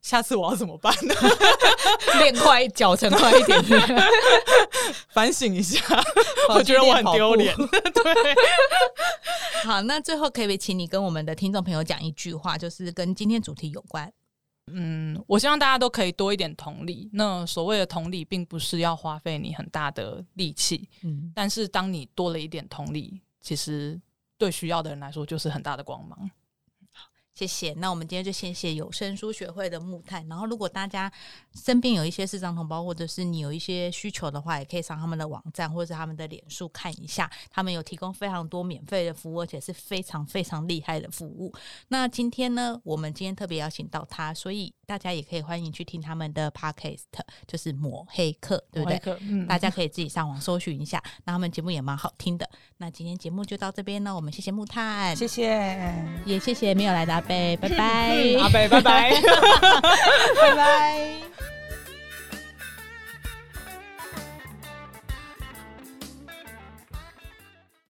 [0.00, 1.14] 下次我要怎么办呢？
[2.18, 3.62] 练快，脚程快一点。
[5.12, 5.78] 反省一下，
[6.48, 7.54] 我觉得我很丢脸。
[7.56, 8.34] 对，
[9.64, 14.10] 好，那最后可不可以请你跟我们的听众朋友讲一句话，就是跟今天主题有关？
[14.72, 17.10] 嗯，我希望大家都可以多一点同理。
[17.12, 24.00] 那所谓的同理，并不是要花费你很大的力气，嗯，但是当你多了一点同理，其实
[24.38, 26.30] 对需要的人来说就是很大的光芒。
[27.34, 27.72] 谢谢。
[27.74, 30.24] 那我们今天就先写有声书学会的木炭。
[30.28, 31.12] 然后，如果大家
[31.52, 41.52] 身边有一些视障同胞，或者是你有一些需求的话，也可以上他们的网站或者是他们的脸书看一下，他们有提供非常多免费的服务，而且是非常非常厉害的服务。
[41.88, 47.02] 那今天呢，我们今天特别邀请到他，所以大家也可以欢迎去听他们的 podcast，
[47.46, 49.00] 就是抹黑客，对不对？
[49.20, 52.48] 嗯，大家可以自己上网搜寻一下，那他们节目也蛮好听的。
[52.78, 59.10] 那今天节目就到这边了，我们谢谢木炭，谢谢也谢谢没有来的阿贝，拜拜， 阿贝，拜拜。
[59.20, 61.14] 拜拜。